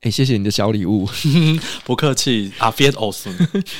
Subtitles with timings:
[0.00, 1.08] 哎、欸，谢谢你的小礼物，
[1.84, 2.52] 不客气。
[2.60, 3.34] Afiyet olsun，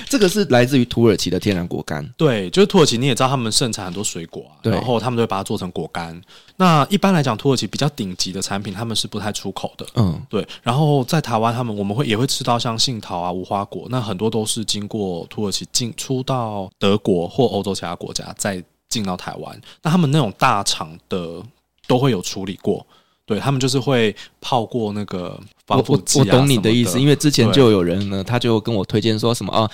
[0.09, 2.05] 这个是来自于土耳其的天然果干。
[2.17, 6.21] 对，就是土耳其，你也知道他们盛产很多水果啊，然后他们都会把它做成果干。
[6.57, 9.87] 那一般来讲，土耳其比较顶级的产品，他们是不太出口的。
[9.95, 10.45] 嗯，对。
[10.61, 19.61] 然后在台湾，他们我们会也会吃到像杏桃啊、无花果，那很多都是经过土耳其进出到德国或欧洲其他国家，再进到台湾。
[19.85, 21.41] 那他们那种大厂的
[21.87, 22.85] 都会有处理过。
[23.29, 29.71] 对，他们就是会泡过那个防腐剂啊，我我懂你的意思，因为之前就有人呢，他就跟我推荐说什么啊。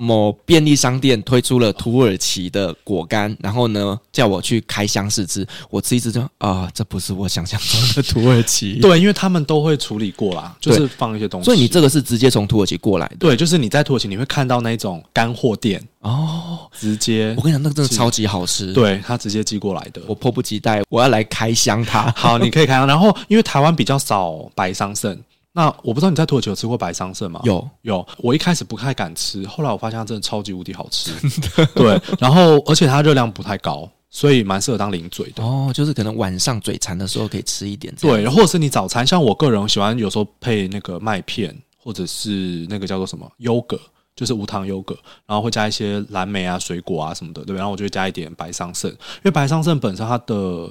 [0.00, 5.44] 某便利商店推出了土耳其的果干，然后呢，叫我去开箱试吃。
[5.70, 8.78] 我吃一吃就啊，这不是我想象中的土耳其。
[8.80, 11.44] 对，因为他们都会处理过啦，就是放一些东西。
[11.44, 13.16] 所以你这个是直接从土耳其过来的。
[13.18, 17.34] 对，就是你在土耳其你会看到那种干货店哦，直接。
[17.36, 18.72] 我跟你讲，那个真的超级好吃。
[18.72, 22.12] 对，他直接寄过来的，我迫不及待，我要来开箱它。
[22.16, 22.86] 好，你可以开箱。
[22.88, 25.18] 然后，因为台湾比较少白桑葚。
[25.52, 27.40] 那我不知道你在土耳其有吃过白桑葚吗？
[27.42, 31.10] 有有，我一开始不太敢吃，后来我发现它真的超级无敌好吃，
[31.74, 35.42] 对，然后而且它热量不太高，所以蛮适合当零嘴的。
[35.42, 37.92] 哦，就是可能晚上嘴馋的时候可以吃一点。
[38.00, 43.80] 对，或者是你早餐，像我个人喜欢有时候配那个麦片，或者是那个叫做什么优格，
[44.14, 44.96] 就是无糖优格，
[45.26, 50.70] 然后会加一些蓝莓啊、水果啊什么的，对，然后我就会加一点白桑葚，因为白桑葚本身它的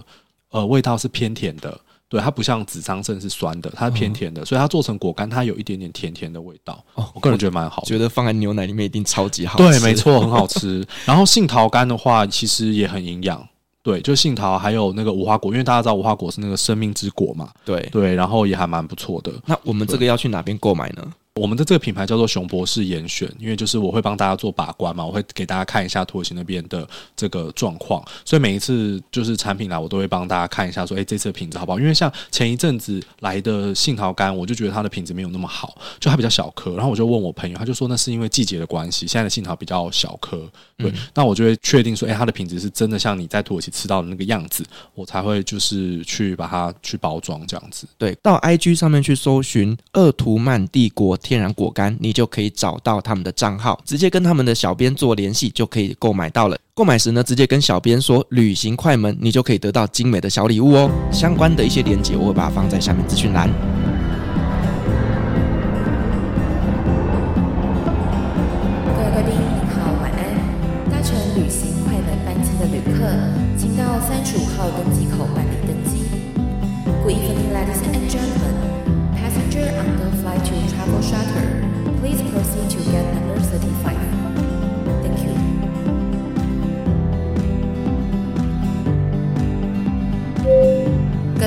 [0.51, 1.77] 呃味道是偏甜的。
[2.09, 6.81] 对，它不像紫桑葚是酸的，它是偏甜的，哦、所以它做成果干，它有一点点甜甜的味道。
[6.95, 9.63] 哦，我个人觉得蛮好，觉得放在牛奶里面一定超级好吃。
[9.63, 10.85] 对，没错，很好吃。
[11.05, 13.45] 然后杏桃干的话，其实也很营养。
[13.83, 17.49] 对，就杏桃还有那个无花果，因为大家知道无花果是那个生命之果嘛。
[17.63, 19.31] 对对，然后也还蛮不错的。
[19.45, 21.03] 那我们这个要去哪边购买呢？
[21.37, 31.79] 我们的这个品牌叫做熊博士严选，因为就是我会帮大家做把关嘛，我会给大家看一下土耳其那边的这个状况，所以每一次就是产品来，我都会帮大家看一下，说，诶，这次的品质好不好？
[31.79, 40.37] 因为像前一阵子来的杏桃干，我就觉得它的品质没有那么好，就它比较小颗，然后我就问我朋友，他就说那是因为季节的关系，现在的杏桃比较小颗，
[40.77, 44.63] 对，嗯、那我就会确定说，诶，它的品质是真的像你在土耳其吃到的那个样子，
[44.95, 47.87] 我才会就是去把它去包装这样子。
[47.97, 51.95] 对，到 IG 上面去搜寻鄂图曼帝国天然果干。
[51.99, 56.57] 你就可以找到他们的账号，直接跟他们的小编做联系，就可以购买到了。
[56.73, 60.89] 购买时呢，直接跟小编说“旅行快门”，你就可以得到精美的小礼物哦。
[61.11, 63.49] 相关的一些链接，我会把它放在下面资讯栏。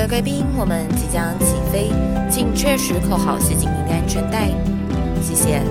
[0.00, 1.90] 位贵宾，我们即将起飞，
[2.30, 4.48] 请确实扣好系紧您的安全带。
[5.22, 5.62] 谢谢。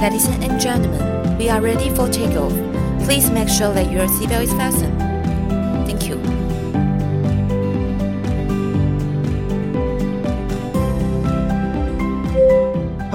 [0.00, 2.52] Ladies and gentlemen, we are ready for takeoff.
[3.04, 4.96] Please make sure that your seatbelt is fastened.
[5.86, 6.33] Thank you.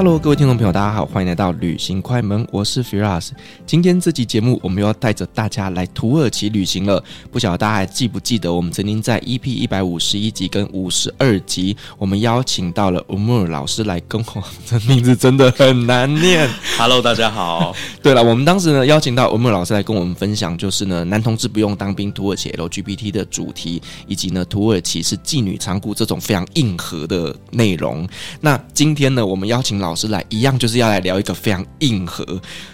[0.03, 3.33] Hello，各位听众朋友，大家好，欢迎来到旅行快门，我是 Firas。
[3.67, 7.05] 今天这集节目，我们又要带着大家来土耳其旅行了。
[7.31, 16.49] 不晓得大家还记不记得，我们曾经在 EP 一百五十一集跟五十二集，我们邀请到了 Umur 老师来跟我，这名字真的很难念。
[16.79, 17.77] Hello，大家好。
[18.03, 28.09] 对了，我们当时呢邀请到 Umur 老师来跟我们分享，就是呢男同志不用当兵，土耳其 LGBT 的主题，以及呢土耳其是妓女仓库这种非常硬核的内容。
[28.41, 32.25] 那今天呢，我们邀请老老师来一样，就是要来聊一个非常硬核，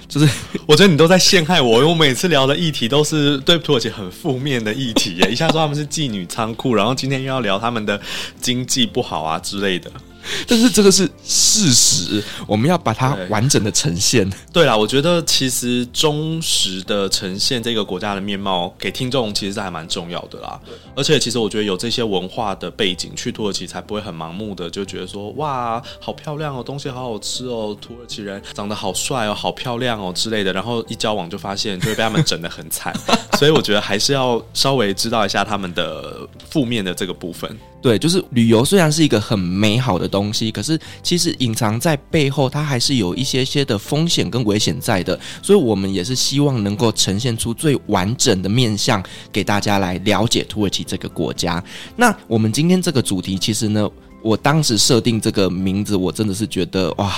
[0.07, 0.29] 就是
[0.67, 7.99] 我觉得你都在陷害我，因为我每次聊的议题都是对土耳其很负面的议题，一下说他们是妓女仓库，然后今天又要聊他们的
[8.41, 9.91] 经济不好啊之类的。
[10.47, 14.29] 但是这个是事实，我们要把它完整的呈现。
[14.53, 20.61] 对啦，我觉得其实忠实的呈现这个国家的面貌给听众，其实是还蛮重要的啦。
[20.95, 30.53] 而且其实我觉得有这些文化的背景，去土耳其才不会很盲目的就觉得说哇，好漂亮哦，东西好好吃哦，土耳其人长得好帅哦，好漂亮哦之类的。
[30.53, 32.95] 然后一交往就发现就会被他们整的很惨，
[33.39, 37.57] 所以我觉得还是要稍微知道一下他们的负面的这个部分。
[37.87, 45.17] 对，就是旅游虽然是一个很美好的东西，可是其实隐藏在背后，它还是有一些些的风险跟危险在的。
[45.41, 49.01] 所以，我们也是希望能够呈现出最完整的面相
[49.31, 51.63] 给大家来了解土耳其这个国家。
[51.95, 53.89] 那我们今天这个主题，其实呢，
[54.21, 57.15] 我当时设定这个名字，我真的是觉得哇，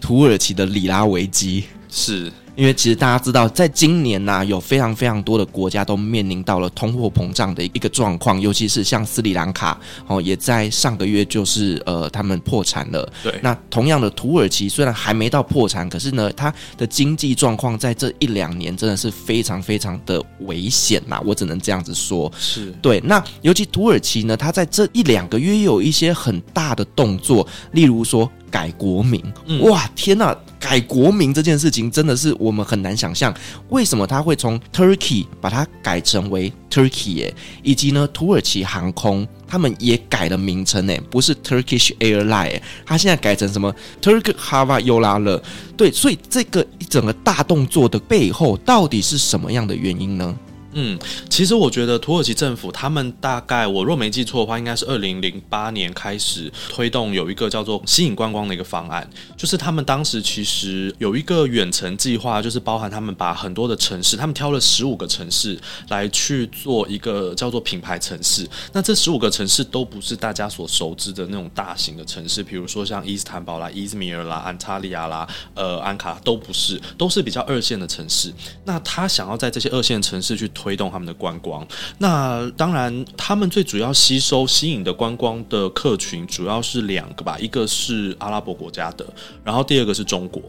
[0.00, 2.32] 土耳其的里拉危机是。
[2.58, 9.78] 因为其实大家知道，在今年呐、啊，有非常非常多的国家都面临到了通货膨胀的一个状况，尤其是像斯里兰卡
[10.08, 13.08] 哦，也在上个月就是呃，他们破产了。
[13.22, 22.30] 对，那同样的土耳其虽然还没到破产，可是呢，它的经济状况在这一两年真的是非常非常的危险呐，我只能这样子说。
[22.40, 28.28] 是对，那尤其土耳其呢，它在这一两个月有一些很大的动作，例如说。
[28.50, 29.22] 改国名，
[29.62, 30.36] 哇，天呐！
[30.60, 33.32] 改国名这件事情真的是我们很难想象，
[33.68, 37.34] 为什么他会从 Turkey 把它改成为 Turkey 耶？
[37.62, 43.72] 以及呢，土耳其航空他们也改了名称诶，不是 Turkish Airline，他现在改成什么
[44.02, 45.40] Turk Hava Yolları？
[45.76, 50.36] 对，所以这个一整个大动作的背后到底是什么样的原因呢？
[50.72, 50.98] 嗯，
[51.30, 68.46] 其实我觉得土耳其政府他们大概，我若没记错的话，应该是二零零八年开始推动有一个叫做吸引观光的一个方案，就是他们当时其实有一个远程计划，就是包含他们把很多的城市，他们挑了十五个城市来去做一个叫做品牌城市。
[68.72, 78.30] 那这十五个城市都不是大家所熟知的那种大型的城市，比如说像伊斯坦堡啦、伊兹密尔啦、安塔利亚啦、呃安卡都不是，都是比较二线的城市。
[78.64, 81.64] 那他想要在这些二线城市去推动他们的观光，
[81.98, 89.06] 那当然，他们最主要吸收、吸引的观光的客群主要是两个吧，一个是阿拉伯国家的，
[89.44, 90.42] 然后第二个是中国。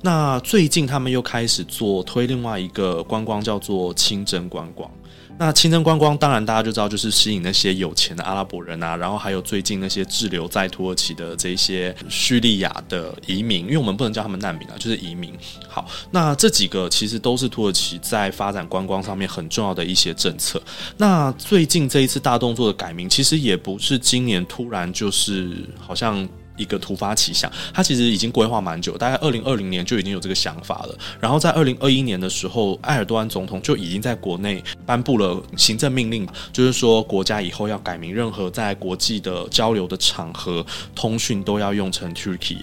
[0.00, 4.88] 那最近他们又开始做推另外一个观光，叫做清真观光。
[5.38, 15.32] 那清真观光，当然大家就知道，就是吸引那些有钱的阿拉伯人啊，然后还有最近那些滞留在土耳其的这些叙利亚的移民，因为我们不能叫他们难民啊，就是移民。
[15.68, 20.60] 好，那这几个其实都是土耳其在发展观光上面很重要的一些政策。
[20.96, 26.28] 那最近这一次大动作的改名，其实也不是今年突然就是好像。
[26.58, 30.98] 一个突发奇想，他其实已经规划蛮久，大概二零二零年就已经有这个想法了。
[31.20, 42.58] 然后在二零二一年的时候，埃尔多安总统就已经在国内颁布了行政命令，就是说国家以后要改名，任何在国际的交流的场合，通讯都要用成 Turkey。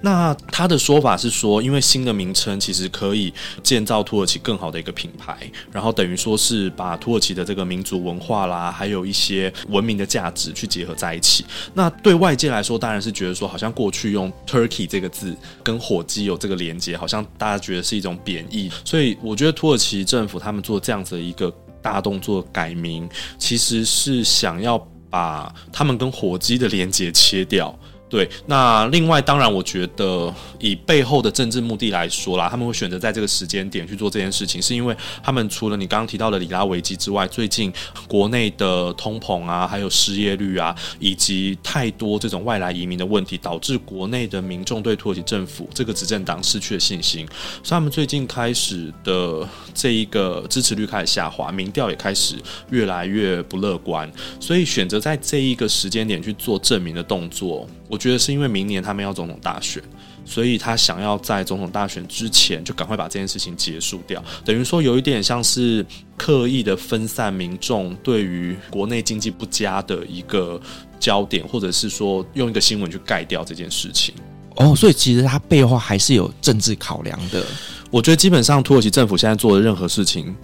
[0.00, 3.32] 那他的说法是说，因为新的名称其实可以
[3.62, 5.38] 建造土耳其更好的一个品牌，
[5.70, 11.44] 然后等于说是把土耳其的这个民族文化啦，还有一些文明的价值去结合在一起。
[11.74, 13.35] 那对外界来说，当然是觉得。
[13.36, 21.52] 说好像过去用 Turkey 这个字跟火鸡有这个连接，好像大家觉得是一种贬义，所以我觉得土耳其政府他们做这样子的一个
[21.82, 24.78] 大动作改名，其实是想要
[25.10, 27.78] 把他们跟火鸡的连接切掉。
[28.08, 37.72] 对，那另外当然，我觉得以背后的政治目的来说啦，他们会选择在这个时间点去做这件事情，是因为他们除了你刚刚提到的里拉危机之外，最近
[38.06, 47.26] 国内的通膨啊，还有失业率啊，以及太多这种外来移民的问题，导致国内的民众对土耳其政府这个执政党失去了信心，
[47.64, 52.36] 所以他们最近开始的这一个支持率开始下滑，民调也开始
[52.70, 54.08] 越来越不乐观，
[54.38, 57.68] 所以选择在这一个时间点去做证明的动作。
[57.88, 59.82] 我觉得是因为明年他们要总统大选，
[60.24, 65.84] 所以他想要在总统大选之前就赶快把这件事情结束掉，等于说有一点像是
[66.16, 70.60] 刻意的分散民众对于国内经济不佳的一个
[70.98, 74.14] 焦点，或者是说用一个新闻去盖掉这件事情。
[74.56, 77.44] 哦，所以其实它背后还是有政治考量的。
[77.90, 80.34] 我觉得基本上土耳其政府现在做的任何事情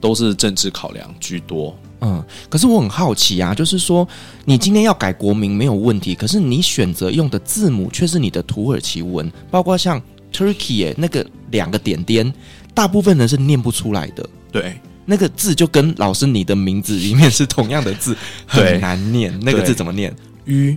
[0.00, 1.76] 都是政治考量居多。
[2.04, 4.06] 嗯，可是我很好奇啊，就是说
[4.44, 10.02] 你今天要改国名没有问题，可是你选择用的字母却是你的土耳其文，包括像
[10.32, 12.34] Turkey 哎，那个两个点点，
[12.74, 14.28] 大部分人是念不出来的。
[14.50, 19.32] 对，那个字就跟老师你的名字里面是同样的字， 很难念。
[19.40, 20.12] 那个字怎么念？
[20.44, 20.76] 吁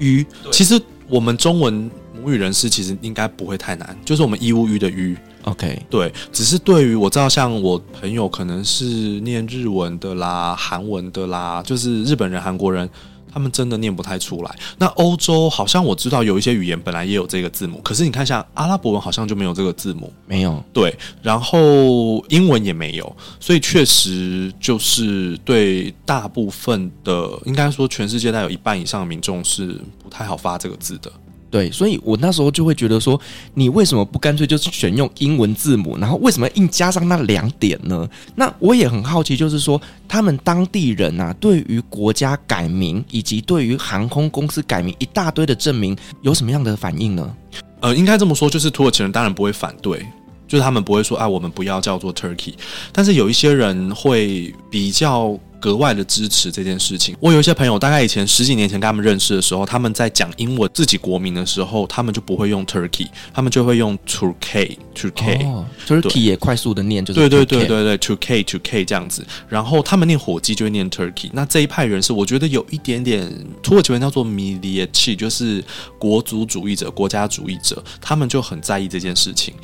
[0.00, 0.26] 吁。
[0.50, 1.88] 其实我们中文
[2.20, 5.16] 母语人士其实应该不会太难，就是我们义乌吁的吁。
[5.44, 8.84] OK，对，只是对于我知道，像我朋友可能是
[9.20, 12.88] 念日文的啦、韩文的啦，就是日本人、韩国人，
[13.32, 14.58] 他们真的念不太出来。
[14.76, 20.62] 那欧洲好像我知道有一些语言本来也有这个字母，可是你看像阿拉伯文好像就没有这个字母，没有。
[20.72, 31.10] 对，然后英文也没有，所以确实就是对大部分的，应该说全世界大概有一半以上的民众是不太好发这个字的。
[31.50, 33.18] 对，所以我那时候就会觉得说，
[33.54, 38.08] 你为什么不干脆就是选用英文字母，然后为什么硬加上那两点呢？
[38.34, 47.34] 那我也很好奇，就是说他们当地人啊，对于国家改名以及对于航空公司改名一大堆的证明，有什么样的反应呢？
[47.80, 50.04] 呃，应该这么说，就是土耳其人当然不会反对。
[50.46, 52.54] 就是他们不会说，啊，我们不要叫做 Turkey。
[52.90, 55.38] 但是有一些人会比较。
[55.60, 57.16] 格外的支持这件事情。
[57.20, 69.26] 我有一些朋友，大概以前十几年前跟他们认识的时候，他们在讲英文自己国名的时候，他们就不会用 Turkey，他们就会用 Turkey，Turkey，Turkey、哦、Turkey 也快速的念，就是对对对对对，Turkey，Turkey 这样子。
[69.48, 71.30] 然后他们念火鸡就会念 Turkey。
[71.32, 73.28] 那这一派人士我觉得有一点点
[73.62, 75.64] 土耳其文叫做 milliyetçi，就是
[75.98, 79.54] 国族主义者、国家主义者，他们就很在意这件事情。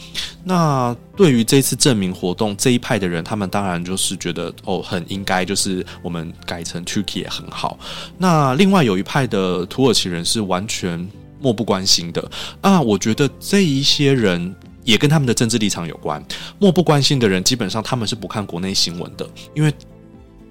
[0.45, 5.85] 那对于这次证明活动这一派的人，他们当然就是觉得哦，很应该就是。
[6.03, 7.79] 我们改成 Turkey 也很好。
[8.19, 11.09] 那另外有一派的土耳其人是完全
[11.41, 12.31] 漠不关心的。
[12.61, 16.23] 啊，我觉得这一些人也跟他们的政治立场有关。
[16.59, 19.27] 漠不关心的人，基本上他们是不看国内新闻的。
[19.55, 19.73] 因为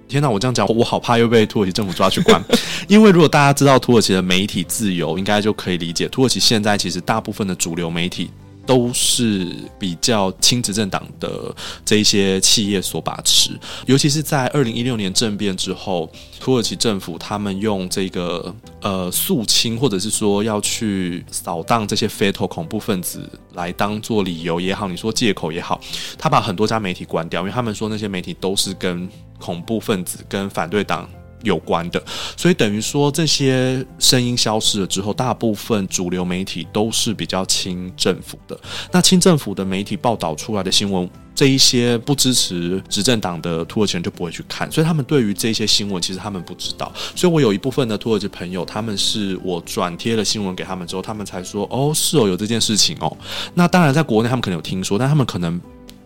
[0.08, 2.42] 天哪，我这样讲，我好怕又被土耳其政府抓去关。
[2.88, 8.30] 因为如果大家知道土耳其的媒体自由，应该就可以理解，土耳其现在其实大部分的主流媒体。
[8.66, 11.54] 都是比较亲执政党的
[11.84, 13.50] 这一些企业所把持，
[13.86, 25.80] 尤其是在二零一六年政变之后，土耳其政府他们用这个呃肃清，或者是说要去扫荡这些 FETÖ 恐怖分子来当做理由也好，你说借口也好，
[26.18, 31.08] 他把很多家媒体关掉，因为他们说那些媒体都是跟恐怖分子跟反对党。
[31.44, 32.02] 有关的，
[32.36, 38.58] 所以等于说这些声音消失了之后，大部分主流媒体都是比较亲政府的。
[38.90, 46.92] 那亲政府的媒体报道出来的新闻，这一些不支持执政党的土耳其人就不会去看，所以他们对于这些新闻其实他们不知道。
[47.14, 53.16] 所以我有一部分的土耳其朋友，他们是我转贴了新闻给他们之后，他们才说：“哦，是哦，有这件事情哦。”
[53.54, 55.60] 那当然，在国内他们可能有听说，但他们可能。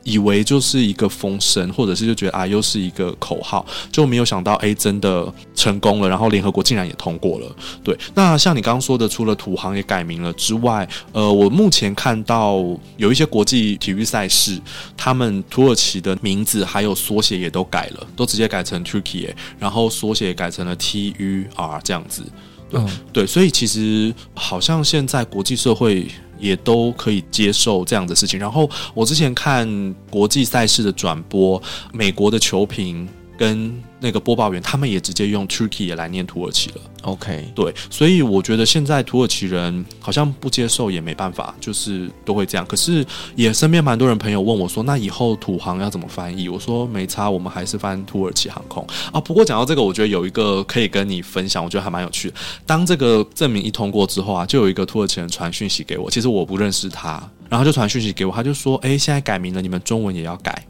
[0.08, 7.56] 以为就是一个风声，或者是就觉得啊，又是一个口号，就没有想到哎，真的成功了，然后联合国竟然也通过了。
[7.84, 12.64] 对，那像你刚刚说的，除了土航也改名了之外，呃，我目前看到
[12.96, 14.58] 有一些国际体育赛事，
[14.96, 22.22] 他们土耳其的名字还有缩写也都改了，都直接改成 Turkey，然后缩写也改成了 TUR 这样子。
[22.70, 26.06] 对、嗯、对，所以其实好像现在国际社会。
[26.38, 28.38] 也都可以接受这样的事情。
[28.38, 31.60] 然后我之前看国际赛事的转播，
[31.92, 36.76] 美国的球评跟那个播报员，他们也直接用 Turkey 也来念土耳其了。
[37.02, 42.66] OK，对，所以我觉得现在土耳其人好像不接受也没办法，就是都会这样。
[42.66, 46.48] 可是也身边蛮多人朋友问我说，那以后土航要怎么翻译？
[46.48, 49.20] 我说没差，我们还是翻土耳其航空啊。
[49.20, 52.34] 不过讲到这个，我觉得有一个可以跟你分享，我觉得还蛮有趣的。
[52.66, 60.66] 当这个证明一通过之后啊，就有一个土耳其人传讯息给我，其实我不认识他，然后就传讯息给我，他就说：“诶，现在改名了，你们中文也要改。”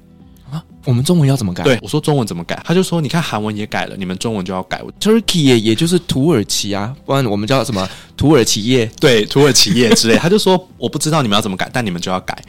[0.89, 1.63] 啊，我们中文要怎么改？
[1.63, 2.59] 对，我说中文怎么改？
[2.65, 4.83] 他就说，你看韩文也改了，你们中文就要改。
[4.99, 8.91] Turkey 也也就是土耳其啊，不然我们叫什么土耳其业？
[8.99, 10.17] 对，土耳其业之类。
[10.19, 12.43] 他就说，我不知道你们要怎么改，但你们就要改。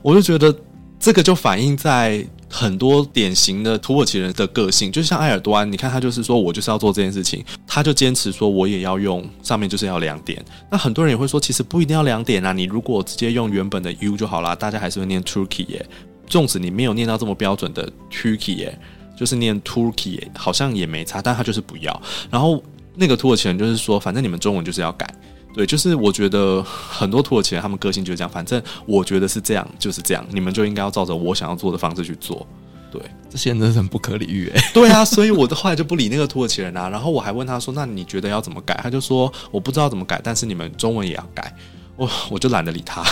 [0.00, 0.54] 我就觉得
[0.98, 10.42] 这个就反映在很多典型的土耳其人的个性，就像埃尔多安，你看他就是说我就是要做这件事情，他就坚持说我也要用上面就是要两点。
[10.70, 15.86] 那很多人也会说，其实不一定要两点啊，你如果直接用原本的 U 就好啦，大家还是会念 Turkey 耶。
[16.26, 18.78] 纵使你没有念到这么标准的 Turkey 耶，
[19.16, 22.02] 就是念 Turkey 耶，好像也没差，但他就是不要。
[22.30, 22.62] 然后
[22.94, 25.06] 那个土耳其人就是说，反正你们中文就是要改，
[25.54, 32.46] 对，就是我觉得很多土耳其人他们个性就是这样，反正我觉得是这样，就是这样，你们就应该要照着我想要做的方式去做。
[32.90, 33.00] 对，
[33.30, 34.60] 这些人真的很不可理喻诶。
[34.74, 36.90] 对啊，所以我的后来就不理那个土耳其人啊。
[36.90, 41.56] 然后我还问他说：“那你觉得要怎么改？”他就说：“我不知道怎么改，但是你们中文也要改。”
[41.96, 43.02] 我我就懒得理他。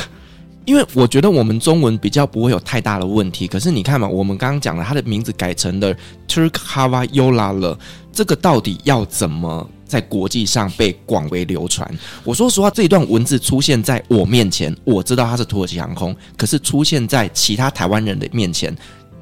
[0.66, 5.94] 因为我觉得我们中文比较不会有太大的问题，可是你看嘛，我们刚刚讲了他的名字改成了
[6.28, 7.78] Turk Hava Yola 了，
[8.12, 11.90] 这个到底要怎么在国际上被广为流传？
[12.24, 18.76] 我说实话，这一段文字出现在我面前，我知道它是土耳其航空，可是出现在其他台湾人的面前，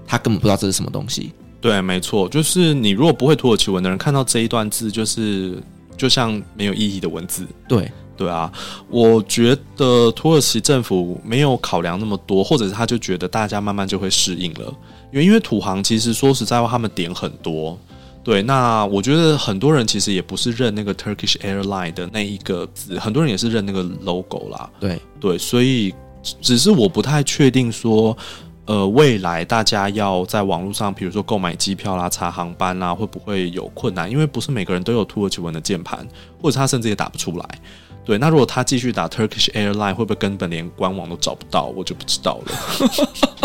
[0.07, 1.33] 他根本不知道这是什么东西。
[1.61, 5.63] 对，没错，就是你如果不会土耳其文的人看到这一段字，就是
[5.97, 7.47] 就像没有意义的文字。
[7.69, 7.91] 对。
[8.19, 8.53] 对啊，
[8.91, 14.75] 我觉得土耳其政府没有考量那么多，或者是他就觉得大家慢慢就会适应了。
[15.13, 17.79] 因为因为土航其实说实在话，他们点很多。
[18.25, 24.69] 对，那我觉得很多人其实也不是认那个 Turkish Airline 的那一个字，很多人也是认那个 logo 啦。
[24.79, 25.95] 对对，所以
[26.43, 28.15] 只是我不太确定说，
[28.67, 34.11] 呃，未来大家要在网络上，比如说购买机票啦、查航班啦，会不会有困难？
[34.11, 36.07] 因为不是每个人都有土耳其文的键盘，
[36.43, 37.49] 或者他甚至也打不出来。
[38.09, 41.67] 对，那如果他继续打 Turkish Airline，会不会根本连官网都找不到？
[41.67, 42.89] 我就不知道了。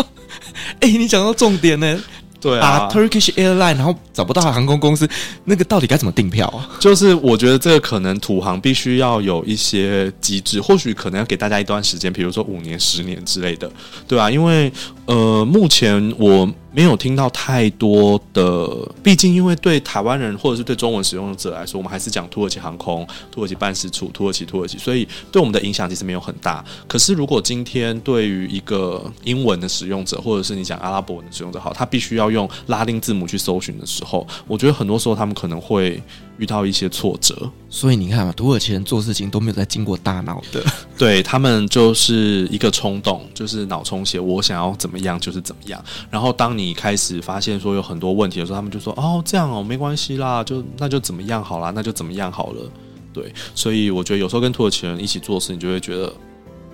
[0.80, 2.02] 哎、欸，你讲到重点呢。
[2.40, 5.08] 对啊，Turkish Airline，然后找不到航空公司，
[5.44, 6.76] 那个到底该怎么订票啊？
[6.78, 13.70] 就是我觉得这个可能土航必须要有一些机制，或许可能要给大家一段时间，比如说五年、十年之类的，
[14.06, 14.70] 对啊，因为
[15.06, 16.48] 呃，目前我。
[16.76, 18.68] 没有听到太多的，
[19.00, 26.64] 毕竟因为对台湾人或者是对中文使用者来说，我们还是讲土耳其航空、土耳其办事处、土耳其土耳其，所以对我们的影响其实没有很大。
[26.88, 36.02] 可是如果今天对于一个英文的使用者，或者是你讲阿拉伯文的使用者，好，他必须要用拉丁字母去搜寻的时候，我觉得很多时候他们可能会。
[36.38, 40.62] 遇到一些挫折，所以你看嘛，土耳其人做事情都没有在经过大脑的，
[40.98, 45.82] 对他们就是一个冲动，就是脑充血，我想要怎么样就是怎么样。
[46.10, 52.70] 然后当你开始发现说有很多问题的时候，他们就说：“哦，这样哦，没关系啦，就那就怎么样好啦，那就怎么样好了。”
[53.14, 56.12] 对，所以我觉得有时候跟土耳其人一起做事，你就会觉得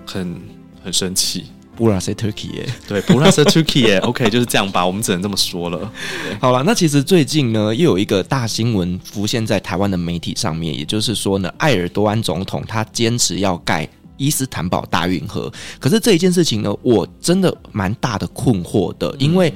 [0.07, 0.41] 很
[0.83, 1.45] 很生气。
[1.75, 5.91] 布拉塞 Turkey 耶，对，布拉塞 Turkey 耶，OK，就是这样吧，我们只能这么说了。
[6.39, 13.87] 好了，那其实最近呢，又有一个大新闻浮现在台湾的媒体上面，也就是说呢，埃尔多安总统他坚持要盖
[14.17, 19.51] 伊斯坦堡大运河，可是这一件事情呢，我真的蛮大的困惑的，因为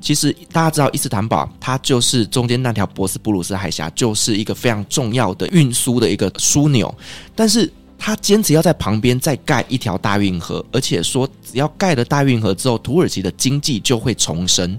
[0.00, 6.94] 其实大家知道伊斯坦堡它就是中间那条博斯布鲁斯海峡，就是一个非常重要的运输的一个枢纽，
[7.34, 7.70] 但是。
[7.98, 14.78] 他坚持要在旁边再盖一条大运河，而且说只要盖了大运河之后，土耳其的经济就会重生。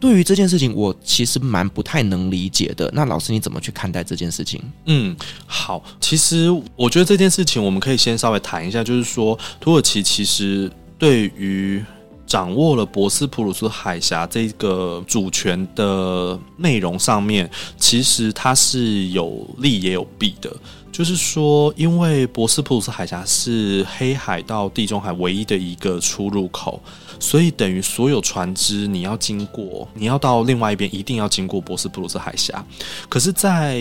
[0.00, 2.88] 对于这件事情，我其实蛮不太能理解的。
[2.94, 4.62] 那老师你怎么去看待这件事情？
[4.84, 11.84] 嗯，好，其实我觉得这件事情我们可以先稍微谈一下，就是说土耳其其实对于
[12.28, 20.56] 掌握了博斯普鲁斯海峡这个主权的内容上面，其实它是有利也有弊的。
[20.98, 26.82] 就是说，因为博斯普鲁斯海峡是黑海到地中海唯一的一个出入口，
[27.20, 32.66] 所以等于所有船只你要经过，你要到另外一边，一定要经过博斯普鲁斯海峡。
[33.08, 33.80] 可是在，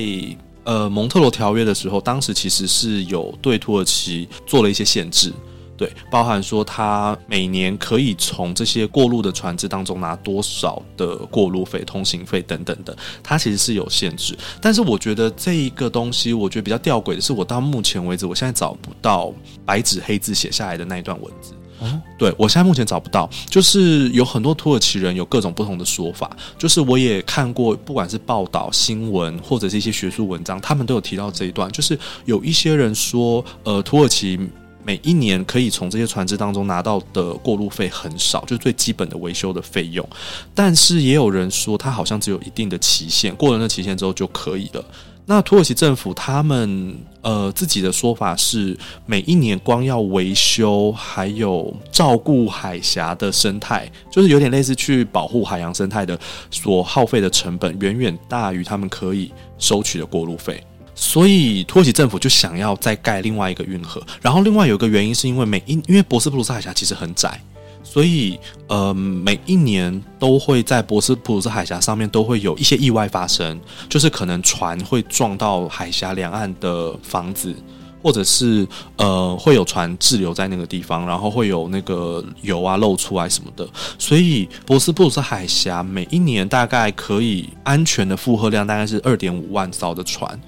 [0.63, 5.33] 呃蒙特罗条约的时候，当时其实是有对土耳其做了一些限制。
[5.77, 14.35] 对，包含说他每年可以从这些过路的船只当中拿多少的过路费、通行费等等的，它其实是有限制。
[14.59, 19.31] 但是我觉得这一个东西，我觉得比较吊诡的是，我到目前为止，我现在找不到
[19.63, 21.53] 白纸黑字写下来的那一段文字。
[21.77, 26.35] 哦，对，我现在目前找不到，就是有很多土耳其人有各种不同的说法。
[26.57, 31.71] 就是我也看过，不管是报道、新闻或者是一些学术文章，他们都有提到这一段。
[31.71, 34.39] 就是有一些人说，呃，土耳其。
[34.87, 40.07] 每一年可以从这些船只当中拿到的过路费很少，就是最基本的维修的费用。
[40.55, 44.85] 但是也有人说，它好像只有一定的期限，过了那期限之后就可以了。
[45.25, 56.17] 那土耳其政府他们呃自己的说法是，每一年光要维修还有照顾海峡的生态，就是有点类似去保护海洋生态的
[56.49, 60.63] 所耗费的成本，远远大于他们可以收取的过路费。
[60.99, 67.39] 所以土耳其政府就想要再盖另外一个运河，然后另外有一个原因是因为每一因为博斯普鲁斯海峡其实很窄，
[67.83, 77.55] 所以呃每一年都会在博斯普鲁斯海峡上面都会有一些意外发生，就是可能船会撞到海峡两岸的房子。
[78.03, 90.39] 或者是呃会有船滞留在那个地方，然后会有那个油啊漏出来什么的，所以博斯普鲁斯海峡每一年大概可以安全的负荷量大概是二点五万艘的船，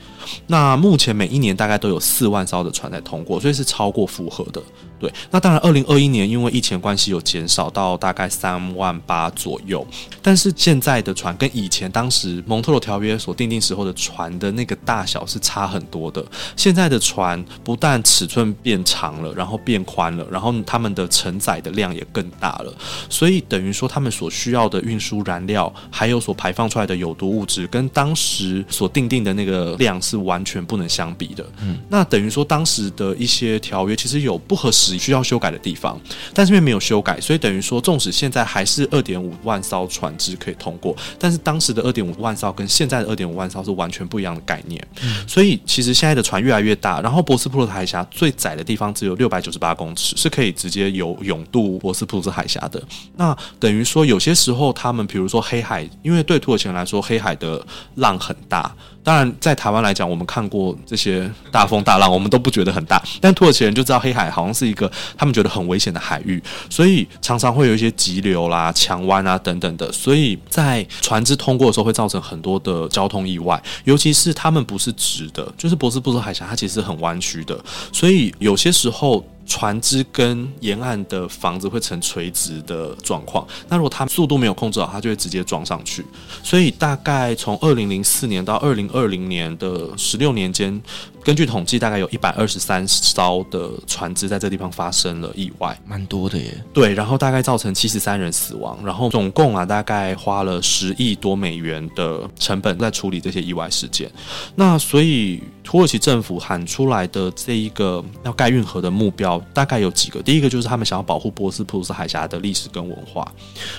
[0.47, 4.61] 那目前每一年大概都有四万艘的船在通过，所以是超过负荷的。
[4.99, 9.85] 对，那当然，二零二一年因为疫情关系有减少到大概三万八左右，
[10.21, 16.21] 但是现在的船跟以前当时蒙特罗条约所订定时候的船的那个大小是差很多的。
[16.57, 22.73] 现在的船不但尺寸变长了，然后变宽了，然后他们的承载的量也更大了，
[23.09, 31.43] 所以等于说他们所需要的运输燃料，还有所排放出来的有毒物质，跟当时所订定的那个量是完全不能相比的。
[31.63, 34.99] 嗯，那等于说当时的一些条约其实有不合时。
[34.99, 35.97] 需要修改的地方，
[36.33, 44.85] 但是因为没有修改，所以等于说，纵使现在还是二点五万艘船只可以通过，但是当时的二点五万艘跟现在的二点五万艘是完全不一样的概念。
[45.01, 52.83] 嗯、所以其实现在的船越来越大，然后博斯普鲁斯海峡最窄的地方只有六百九十八公尺，是可以直接游泳渡博斯普鲁斯海峡的。
[53.15, 58.75] 那等于说，有些时候他们比如说黑海，因为对土耳其人来说，黑海的浪很大。
[59.03, 63.01] 当然，在台湾来讲，我们看过这些大风大浪，我们都不觉得很大。
[63.19, 69.91] 但土耳其人就知道黑海好像是一个他们觉得很危险的海域，所以常常会有一些急流啦、强弯啊等等的。
[69.91, 73.61] 所以在船只通过的时候，会造成很多的交通意外。
[73.85, 77.59] 尤其是他们不是直的，就是博斯普鲁斯海峡，它其实很弯曲的。
[77.91, 79.25] 所以有些时候。
[79.49, 83.45] 船只跟沿岸的房子会呈垂直的状况。
[83.67, 86.05] 那如果它速度没有控制好，它就会直接撞上去。
[86.41, 90.81] 所以大概从二零零四年到二零二零年的十六年间。
[91.29, 96.51] 根据统计，大概有一百二十三艘的船只在这地方发生了意外，蛮多的耶。
[96.73, 104.11] 对，然后大概造成七十三人死亡，然后总共啊，大概花了十亿多美元的成本在处理这些意外事件。
[104.55, 110.23] 那所以土耳其政府喊出来的这一个要盖运河的目标，大概有几个。
[110.23, 113.31] 第一个就是他们想要保护博斯普鲁斯海峡的历史跟文化，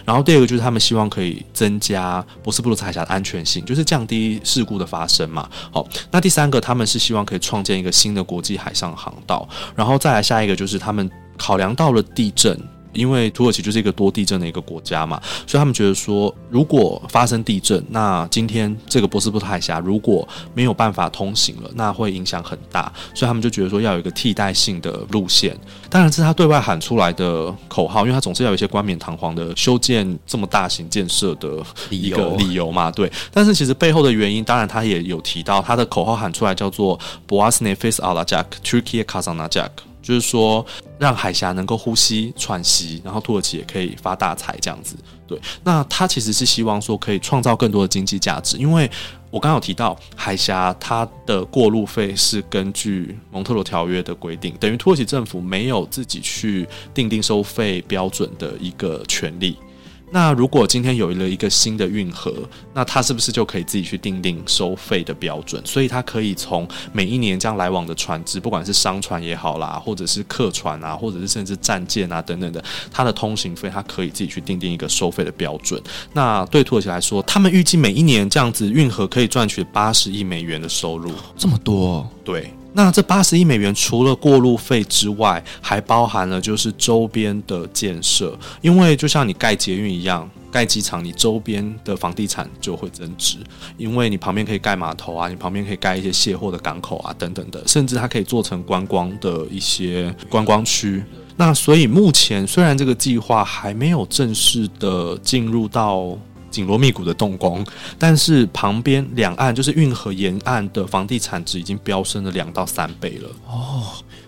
[0.04, 5.50] 然后第二个就是他们希望可以增加博斯普鲁斯海峡的安全性，就是降低事故的发生嘛。
[5.72, 12.56] 好，那第三个他们是希望可以创建一个新的国际海上航道，然后再来下一个就是他们考量到了地震。
[12.92, 25.56] 因为土耳其就是一个多地震的一个国家嘛，所以他们觉得说，如果发生地震，那今天这个波斯普鲁斯海峡如果没有办法通行了，那会影响很大，所以他们就觉得说要有一个替代性的路线。
[25.88, 33.10] 当然是他对外喊出来的口号，因为他总是要有一些冠冕堂皇的修建这么大型建设的一个理由嘛，对。
[33.32, 36.98] 但是其实背后的原因，当然他也有提到，他的口号喊出来叫做
[37.28, 39.68] Boğaz nefes alacak, Türkiye kazanacak
[40.10, 40.66] 就是说，
[40.98, 44.96] 让海峡能够呼吸喘息，然后土耳其也可以发大财这样子。
[45.26, 48.90] 对，那他其实是希望说可以创造更多的经济价值，因为
[49.30, 59.56] 我刚刚有提到海峡它的过路费是根据蒙特罗条约的规定，等于土耳其政府没有自己去定定收费标准的一个权利。
[60.10, 62.34] 那如果今天有了一个新的运河，
[62.74, 65.64] 那它是不是就可以自己去定定收费的标准？
[65.64, 75.80] 所以它可以从每一年这样来往的船只，不管是商船也好啦，或者是客船啊，或者是甚至战舰啊等等的，它的通行费它可以自己去定定一个收费的标准。
[76.12, 82.08] 那对土耳其来说，他们预计每一年这样子运河可以赚取八十亿美元的收入，这么多？
[82.24, 82.52] 对。
[82.72, 93.38] 那这八十亿美元除了过路费之外，还包含了就是周边的建设，因为就像你盖捷运一样，盖机场，你周边的房地产就会增值，
[93.76, 101.02] 因为你旁边可以盖码头啊，你旁边可以盖一些卸货的港口啊，等等的，甚至它可以做成观光的一些观光区。
[101.36, 106.16] 那所以目前虽然这个计划还没有正式的进入到。
[106.50, 107.64] 紧锣密鼓的动工，
[107.98, 113.28] 但是旁边两岸就是运河沿岸的房地产值已经飙升了两到三倍了。
[113.48, 113.84] 哦，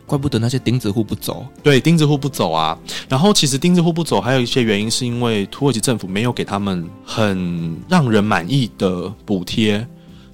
[0.07, 1.47] 怪不得那些钉子户不走。
[1.63, 2.79] 对，钉子户不走啊。
[3.09, 9.87] 然后其实钉子户不走还有一些原因，是因为土耳其政府没有给他们很让人满意的补贴，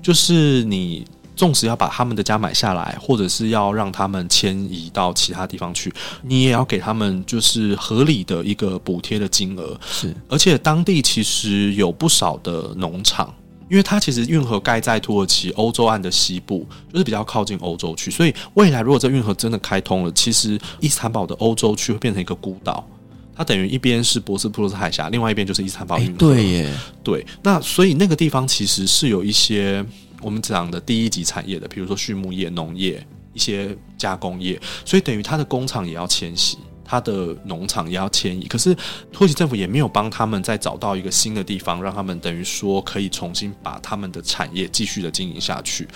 [0.03, 1.05] 就是你。
[1.38, 5.90] 纵使要把他们的家买下来，或者是要让他们迁移到其他地方去，
[6.22, 9.79] 你也要给他们就是合理的一个补贴的金额。
[9.88, 13.33] 是，而且当地其实有不少的农场，
[13.70, 22.85] 因为它其实运河盖在土耳其欧洲岸的西部，就是比较靠近欧洲区，所以未来如果这运河真的开通了，其实伊斯坦堡的欧洲区会变成一个孤岛，
[23.37, 26.18] 它等于一边是博斯普鲁斯海峡，另外一边就是伊斯坦堡运河。
[26.18, 26.74] 对耶，
[27.05, 29.87] 对，那所以那个地方其实是有一些。
[30.21, 38.47] 我们讲的第一级产业的，比如说畜牧业、农业、一些加工业，所以等于他的工厂也要迁徙，他的农场也要迁移。
[38.47, 38.75] 可是
[39.13, 45.87] 土耳其政府也没有帮他们再找到一个新的地方，让他们等于说可以重新把他们的产业继续的经营下去。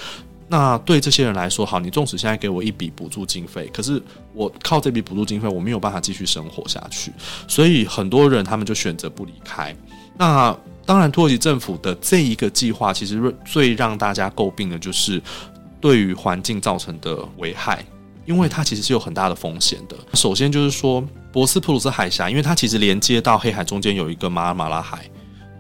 [0.49, 4.03] 那对这些人来说，好，你纵使现在给我一笔补助经费，可是
[4.35, 7.11] 我靠这笔补助经费，我没有办法继续生活下去。
[7.49, 9.75] 所以很多人他们就选择不离开。
[10.19, 15.23] 那当然，土耳其政府的这一个计划，其实最让大家诟病的就是
[15.81, 17.85] 对于环境造成的危害，
[18.27, 19.97] 因为它其实是有很大的风险的。
[20.14, 25.09] 首先就是说，博斯普鲁斯海峡，因为它其实连接到黑海中间有一个马尔马拉海。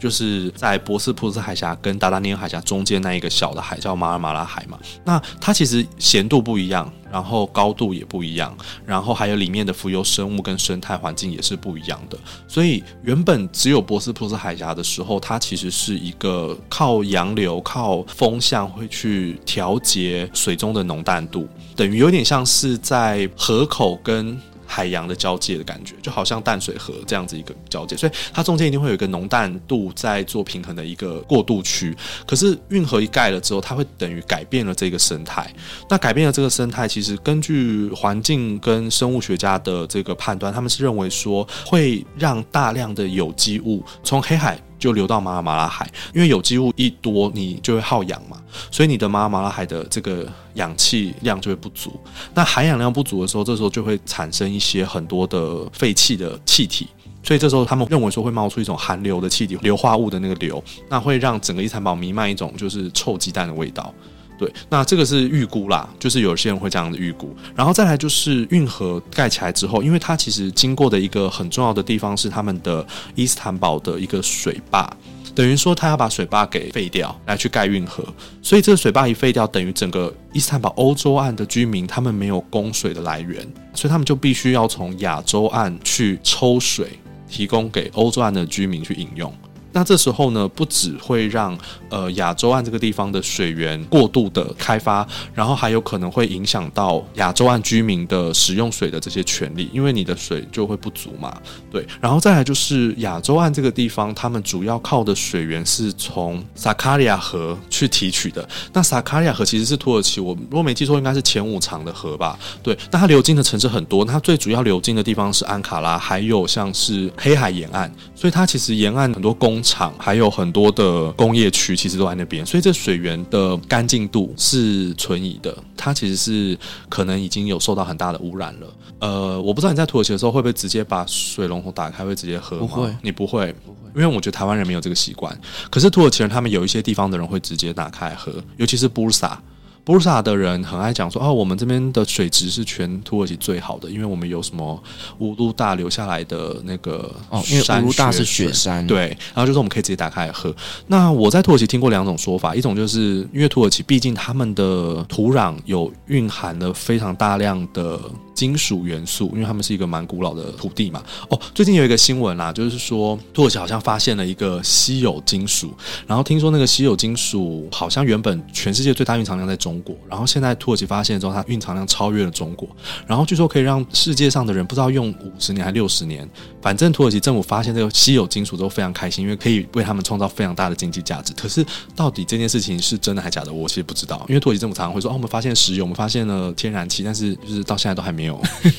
[0.02, 8.52] 就是在博斯普斯海峡跟达达尼尔海峡中间那一个小的海叫马尔马拉海嘛，那它其实咸度不一样，然后高度也不一样，
[8.84, 12.18] 然后还有里面的浮游生物跟生态环境也是不一样的。
[12.48, 24.36] 所以原本只有博斯普斯海峡的时候，它其实是一个靠洋流、靠风向会去调节水中的浓淡度，等于有点像是在河口跟。
[24.72, 31.94] 海洋的交界的感觉，就好像淡水河这样子一个交界，所以它中间一定会有一个浓淡度在做平衡的一个过渡区。
[32.26, 35.52] 可是运河一盖了之后，它会等于改变了这个生态。
[35.90, 44.58] 那改变了这个生态，其实根据环境跟生物学家的这个判断，他们是认为说会让大量的有机物从黑海。
[44.82, 48.36] 就流到马尔马拉海，因为有机物一多，你就会耗氧嘛，
[48.68, 51.92] 所以你的马尔马拉海的这个氧气量就会不足。
[52.34, 56.88] 那含氧量不足的时候，这时候就会产生一些很多的废气的气体，
[57.22, 63.94] 所以这时候他们认为说会冒出一种含硫的气体，硫化物的那个硫，那会让整个伊斯坦堡弥漫一种就是臭鸡蛋的味道。
[64.42, 67.32] 对，那这个是预估啦，就是有些人会这样的预估。
[67.54, 74.92] 然后再来就是运河盖起来之后，因为它其实经过的一个很重要的地方是他们的伊斯坦堡的一个水坝，
[75.32, 78.04] 等于说他要把水坝给废掉来去盖运河，
[78.42, 89.32] 所以这个水坝一废掉，等于整个伊斯坦堡欧洲岸的居民他们没有供水的来源，所以他们就必须要从亚洲岸去抽水，提供给欧洲岸的居民去饮用。
[89.72, 91.56] 那这时候呢，不只会让
[91.88, 101.36] 呃亚洲岸这个地方的水源过度的开发，然后还有可能会影响到亚洲岸居民的使用水的这些权利，因为你的水就会不足嘛。
[101.70, 108.46] 对，然后再来就是亚洲岸这个地方，他们主要靠的水源是从萨卡利亚河去提取的。
[108.72, 112.38] 那萨卡利亚河其实是土耳其，我如果没记错，应该是前五长的河吧？
[112.62, 119.32] 对，那它流经的城市很多，它最主要流经的地方是安卡拉，还有像是黑海沿岸，所以它其实沿岸很多
[119.62, 125.56] 公厂还有很多的工业区，其实都在那边，所以这水源的干净度是存疑的。
[125.76, 128.66] 它其实是可能已经有受到很大的污染了。
[128.98, 132.66] 呃，我不知道你在土耳其的时候会不会直接把水龙头打开，会直接喝吗？
[132.66, 135.32] 不会，你不会，不会，因为我觉得台湾人没有这个习惯。
[135.70, 139.40] 可是土耳其人他们有一些地方的人会直接打开喝，尤其是布鲁萨。
[139.84, 144.80] 布鲁萨的人很爱讲说，哦，我们这边的水质是全土耳其最好的，因为我们有什么
[145.18, 150.54] 乌鲁大留下来的那个哦，因为乌鲁大是雪山，对，然后就是我们可以直接打开来喝。
[150.86, 157.98] 那我在土耳其听过两种说法，一种就是因为土耳其毕竟他们的土壤有蕴含了非常大量的。
[158.42, 161.00] 金属元素，因为他们是一个蛮古老的土地嘛。
[161.28, 165.72] 哦，最近有一个新闻啦，就是说土耳其好像发现了一个稀有金属，
[166.08, 172.68] 然后听说那个稀有金属好像原本全世界最大蕴藏量在中国，然后现在土耳其发现之后，它蕴藏量超越了中国，
[173.06, 176.28] 然后据说可以让世界上的人不知道用五十年还六十年，
[176.60, 181.32] 反正土耳其政府发现这个稀有金属都非常开心，因为可以为他们创造非常大的经济价值。
[181.34, 188.31] 可是到底这件事情是真的还假的，我其实不知道，因为土耳其政府常常会说哦，我们发现石油，我们发现了天然气，但是就是到现在都还没有。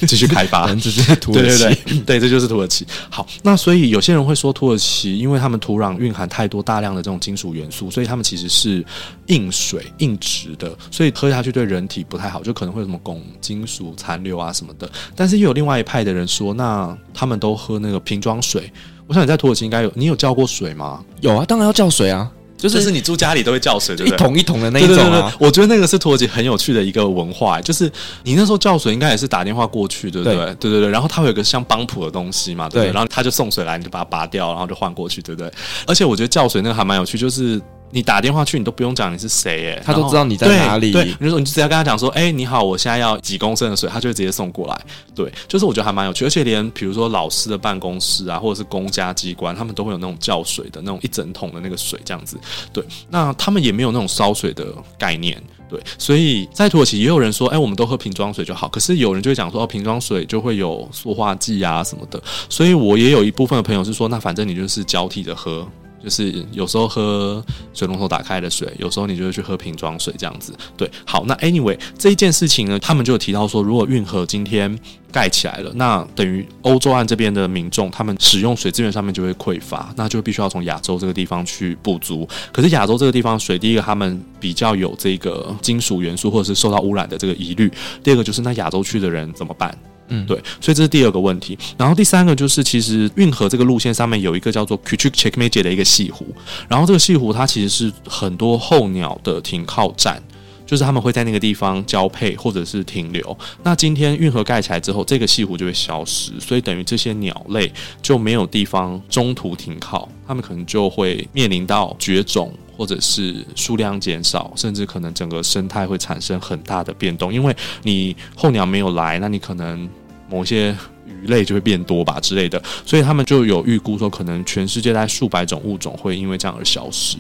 [0.08, 2.86] 继续开发， 这是土耳其，对对对，对，这就是土耳其。
[3.10, 8.86] 好，那所以有些人会说土耳其，因为他们土壤蕴含太多大量的这种金属元素，所以他们其实是
[9.28, 14.90] 硬水、硬质的，所以喝下去对人体不太好，就可能会有什么汞金属残留啊什么的。
[15.16, 18.72] 但是又有另外一派的人说，那他们都喝那个瓶装水。
[19.08, 21.04] 我想你在土耳其应该有，你有叫过水吗？
[21.22, 22.32] 有啊，当然要叫水啊。
[22.64, 24.16] 就是，就是你住家里都会叫水，对不对？
[24.16, 25.34] 一桶一桶的那一种啊。
[25.38, 27.92] 我觉得那个是土耳其很有趣的一个文化，就是
[28.24, 30.36] 你那时候叫水应该也是打电话过去，对不对？
[30.36, 30.90] 对对对对。
[30.90, 32.86] 然后它会有个像帮浦的东西嘛，对不对？
[32.88, 35.52] 对，然后他就送水来，你就把它拔掉，然后就换过去，对不对？
[35.86, 37.62] 而且我觉得叫水那个还蛮有趣，就是。
[37.94, 40.92] 你打电话去，你都不用讲你是谁，诶，他都知道你在哪里。
[40.92, 44.82] 对，你就说你就直接跟他讲说，哎，你好，我现在要几公升的水，他就会直接送过来。
[45.14, 52.36] 对，就是我觉得还蛮有趣，而且连比如说老师的办公室啊，或者是公家机关，他们都会有那种叫水的那种一整桶的那个水这样子。
[52.74, 54.66] 对，那他们也没有那种烧水的
[54.98, 55.40] 概念。
[55.70, 58.68] 对，所以在土耳其也有人说，哎，我们都喝瓶装水就好。
[58.70, 62.22] 可是有人就会讲说，哦，瓶装水就会有塑化剂啊什么的。
[62.50, 65.68] 所以我也有一部分的朋友是说，那反正你就是交替的喝。
[66.04, 70.54] 就是有时候喝水龙头打开的水，有时候你就会去喝瓶装水这样子。
[70.76, 74.78] 对，好，那 anyway 这一件事情呢，他们就有提到说，如果运河今天
[75.12, 82.28] 盖起来了，那等于欧洲岸这边的民众，他们使用水资源上面就会匮乏，那就必须要从亚洲这个地方去补足。
[82.52, 87.72] 可是亚洲这个地方水，第一个他们比较有这个金属元素或者是受到污染的这个疑虑，
[88.04, 89.78] 第二个就是那亚洲区的人怎么办？
[90.10, 91.58] 嗯，对，所以这是第二个问题。
[91.78, 96.26] 然后第三个就是，其实运河这个路线上面有一个叫做 Küçükçekmece 的一个西湖，
[96.68, 100.22] 然后这个西湖它其实是很多候鸟的停靠站，
[100.66, 103.38] 就是他们会在那个地方交配或者是停留。
[103.64, 119.88] 那今天运河盖起来之后，这个西湖就会消失，所以等于这些鸟类就没有地方中途停靠，他们可能就会面临到绝种，或者是数量减少，甚至可能整个生态会产生很大的变动，因为你候鸟没有来，那你可能
[120.30, 127.18] 某些鱼类就会变多吧之类的，所以他们就有预估说，可能全世界大概数百种物种会因为这样而消失。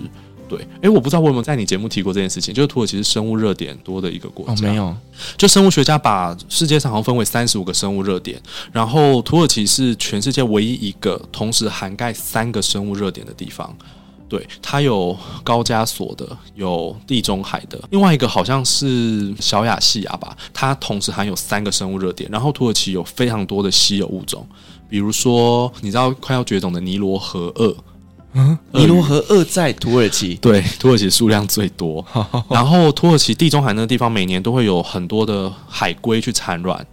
[0.49, 4.51] 对，诶，我不知道我有没有在你节目提过这件事情，就是土耳其是生物热点多的一个国家。
[4.51, 4.95] 哦，没有，
[5.37, 8.39] 就生物学家把世界上好像分为三十五个生物热点，
[8.71, 13.75] 然后土耳其是全世界唯一一个同时涵盖三个生物热点的地方。
[14.33, 20.35] 对，它有高加索的，有地中海的，另外一个好像是小亚细亚吧。
[20.51, 24.43] 它同时含有三个生物热点，然后土耳其有非常多的稀有物种，
[24.89, 27.77] 比如说你知道快要绝种的尼罗河鳄，
[28.33, 32.03] 嗯，尼罗河鳄在土耳其，对，土耳其数量最多。
[32.49, 36.83] 然后土耳其地中海那个地方每年都会有很多的海龟去产卵。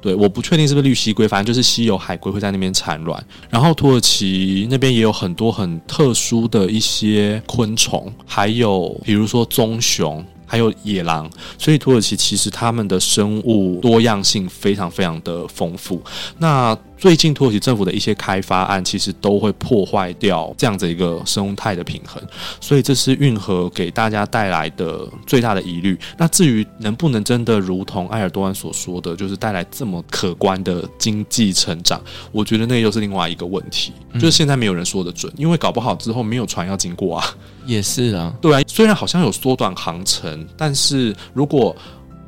[0.00, 3.22] 对，我不确定是不是绿蜥龟，反正就是稀有海龟会在那边产卵。
[3.48, 16.02] 然后土耳其那边也有很多很特殊的一些昆虫，还有比如说棕熊，还有野狼，所以土耳其其实它们的生物多样性非常非常的丰富。
[16.38, 22.22] 那最近土耳其政府的一些开发案，其实都会破坏掉这样子一个生态的平衡，
[22.60, 25.98] 所以这是运河给大家带来的最大的疑虑。
[26.18, 31.98] 那至于能不能真的如同埃尔多安所说的，就是带来这么可观的经济成长，
[32.32, 37.34] 我觉得那又是另外一个问题，就是现在没有人说得准，因为搞不好之后没有船要经过啊。
[37.64, 41.74] 也是啊，对啊，虽然好像有缩短航程，但是如果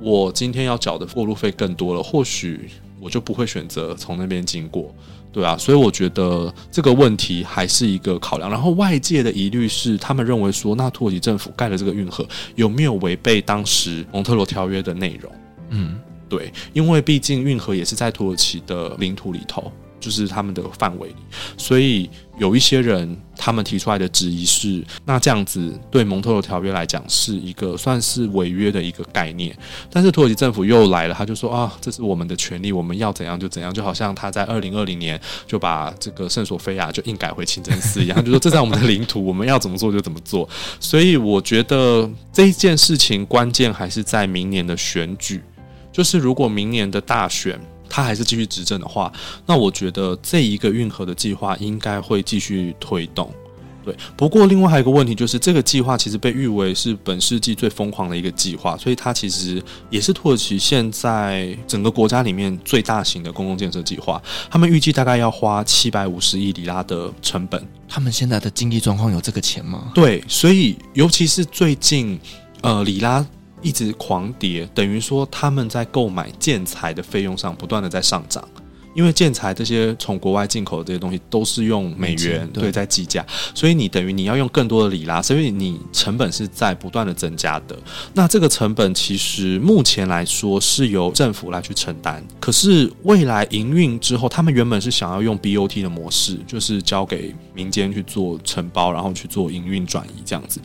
[0.00, 2.70] 我今天要缴的过路费更多了，或许
[3.02, 4.94] 我就不会选择从那边经过，
[5.32, 8.48] 对啊，所以我觉得这个问题还是一个考量。
[8.48, 15.32] 然后外界的疑虑是，他们认为说，那土耳其政府盖了这个运河有没有违背当时蒙特罗条约的内容？
[15.70, 19.72] 嗯，对，因为毕竟运河也是在土耳其的领土里头。
[20.02, 21.14] 就是他们的范围里，
[21.56, 29.52] 所以有一些人他们提出来的质疑是，那这样子对蒙特罗条约来讲是一个算是违约的一个概念。
[29.90, 40.48] 但是土耳其政府又来了，他就说啊，这是我们的权利，我们要怎样就怎样，就好像他在二零二零年就把这个圣索菲亚就硬改回清真寺一样，就说这在我们的领土，我们要怎么做就怎么做。
[40.78, 45.42] 所以我觉得这一件事情关键还是在明年的选举，
[45.90, 47.58] 就是如果明年的大选。
[47.92, 49.12] 他还是继续执政的话，
[49.44, 53.30] 那我觉得这一个运河的计划应该会继续推动。
[53.84, 64.22] 对，不过另外还有一个问题就是，这个计划其实被誉为是本世纪最疯狂的一个计划，所以它其实也是土耳其现在整个国家里面最大型的公共建设计划。
[64.48, 67.60] 他们预计大概要花七百五十亿里拉的成本。
[67.88, 69.90] 他们现在的经济状况有这个钱吗？
[69.94, 72.18] 对，所以尤其是最近，
[72.62, 73.26] 呃，里拉。
[73.62, 78.46] 一直狂跌，等于说他们在购买建材的费用上不断的在上涨，
[78.94, 87.76] 因为建材这些从国外进口的这些东西都是用美元对，在计价，所以你等于你要用更多的里拉，所以你成本是在不断的增加的。
[88.12, 100.60] 那这个成本其实目前来说是由政府来去承担，可是未来营运之后，他们原本是想要用 BOT 的模式，就是交给民间去做承包，然后去做营运转移这样子。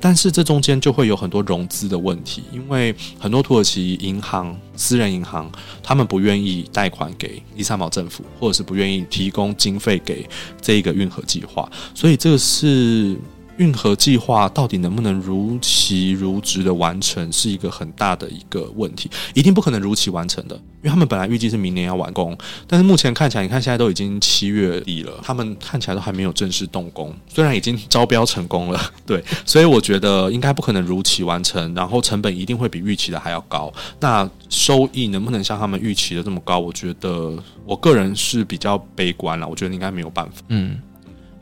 [0.00, 5.50] 但是这中间就会有很多融资的问题，因为很多土耳其银行、私人银行，
[5.82, 10.28] 他们不愿意贷款给伊斯坦堡政府，或者是不愿意提供经费给
[10.60, 13.16] 这一个运河计划，所以这个是。
[13.58, 36.58] 运河计划到底能不能如期如职的完成，是一个很大的一个问题，一定不可能如期完成的，因为他们本来预计是明年要完工，但是目前看起来，你看现在都已经七月底了，他们看起来都还没有正式动工，虽然已经招标成功了， 对，所以我觉得应该不可能如期完成，然后成本一定会比预期的还要高，那收益能不能像他们预期的这么高？
[36.58, 40.80] 我觉得我个人是比较悲观了，我觉得应该没有办法，嗯。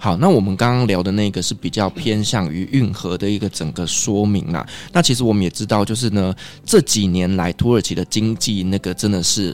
[0.06, 4.64] 好，那我们刚刚聊的那个是比较偏向于运河的一个整个说明啦。
[4.92, 6.32] 那其实我们也知道，就是呢，
[6.64, 9.52] 这几年来土耳其的经济那个真的是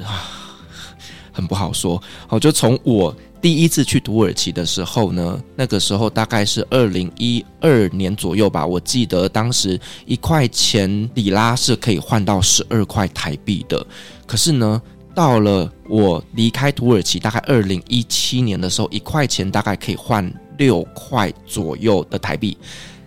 [1.33, 1.99] 很不好说。
[2.27, 13.87] 好，就从我第一次去土耳其的时候呢，那个时候大概是二零一二年左右吧，我记得当时一块钱里拉是可以换到十二块台币的。
[14.27, 14.83] 可是呢，
[15.15, 20.31] 到了我离开土耳其大概二零一七年的时候，一块钱大概可以换
[20.63, 22.57] 六块左右的台币，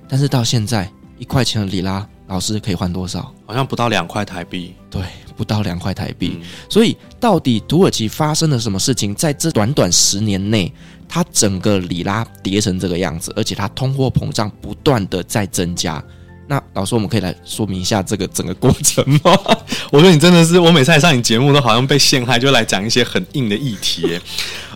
[0.10, 3.34] 但是到现在一块钱的里拉，老师可以换多少？
[3.46, 4.76] 好像不到两块台币。
[4.90, 5.02] 对，
[5.38, 6.38] 不到两块台币。
[6.42, 6.46] 嗯。
[6.70, 9.16] 所以到底土耳其发生了什么事情？
[9.16, 10.70] 在这短短十年内，
[11.08, 16.04] 它整个里拉跌成这个样子，而且它通货膨胀不断的在增加。
[16.48, 19.32] 那老师，我们可以来说明一下这个整个过程吗？
[19.92, 24.20] 我觉得你真的是，我每次来上你节目都好像被陷害，就来讲一些很硬的议题。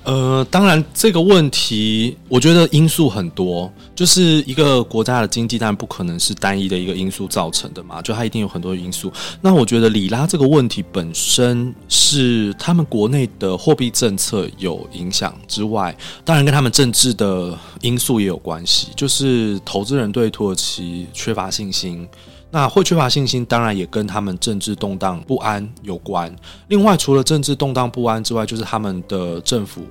[0.09, 9.13] 呃，当然这个问题，我觉得因素很多，就是一个国家的经济，当然不可能是单一的一个因素造成的嘛，就它一定有很多因素。
[9.39, 15.95] 那我觉得里拉这个问题本身是他们国内的货币政策有影响之外，
[16.25, 22.07] 当然跟他们政治的因素也有关系，就是投资人对土耳其缺乏信心。
[22.51, 26.35] 那会缺乏信心，当然也跟他们政治动荡不安有关。
[26.69, 29.83] 另外，除了政治动荡不安之外，就是他们的政府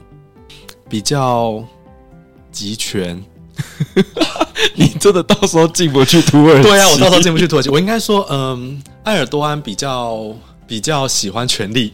[0.89, 1.63] 比较
[2.51, 3.23] 集权。
[4.75, 6.69] 你真的到时候进不去土耳其？
[6.69, 7.69] 对啊，我到时候进不去土耳其。
[7.69, 10.33] 我应该说，嗯，埃尔多安比较
[10.67, 11.93] 比较喜欢权力，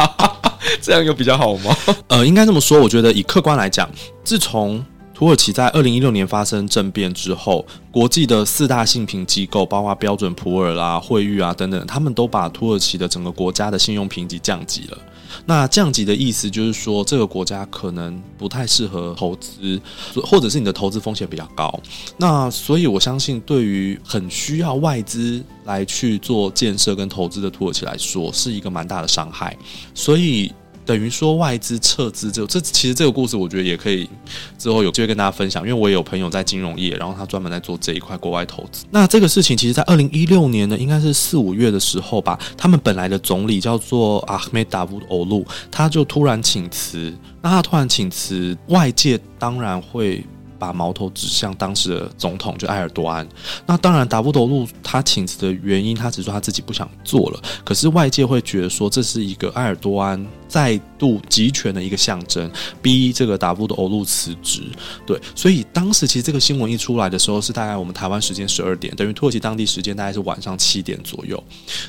[0.80, 1.76] 这样又比较好吗？
[2.08, 2.80] 呃，应该这么说。
[2.80, 3.90] 我觉得以客观来讲，
[4.24, 4.82] 自从
[5.14, 14.98] 土耳其在二零一六年发生政变之后，国际的四大信评机构，包括标准普尔啦、惠誉啊等等，他们都把土耳其的整个国家的信用评级降级了。
[15.46, 19.80] 那降级的意思就是说，这个国家可能不太适合投资，
[20.24, 21.72] 或者是你的投资风险比较高。
[22.18, 29.56] 那所以我相信，对于很需要外资来去做建设跟投资的土耳其来说，是一个蛮大的伤害。
[29.94, 30.52] 所以。
[30.86, 34.08] 等于说外资撤资之后，这其实这个故事我觉得也可以
[34.56, 38.84] 之后有机会跟大家分享，因为我也有朋友在金融业，然后他专门在做这一块国外投资。
[38.90, 47.12] 那这个事情其实，在二零一六年呢，应该是四五月的时候吧，他们本来的总理叫做 Ahmed Davud o l u 他就突然请辞。
[47.42, 50.24] 那他突然请辞，外界当然会。
[50.58, 53.26] 把矛头指向当时的总统，就埃尔多安。
[53.66, 57.40] 那当然，达布多路他请辞的原因，他只说他自己不想做了。
[57.64, 62.50] 可是外界会觉得说，这是一个埃尔多安再度集权的一个象征，
[62.80, 64.62] 逼这个达布多路辞职。
[65.06, 71.42] 对，所以当时其实这个新闻一出来的时候，是大概我们台湾时间十二点，等于土耳其当地时间大概是晚上七点左右。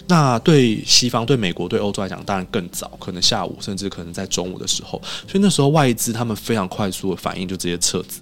[0.08, 5.02] 那对西方、对美国、对欧洲来讲，当然更早，可能下午，甚至可能在中午的时候。
[5.28, 8.22] 所以那时候外资他们非常快速的反应，就直接撤资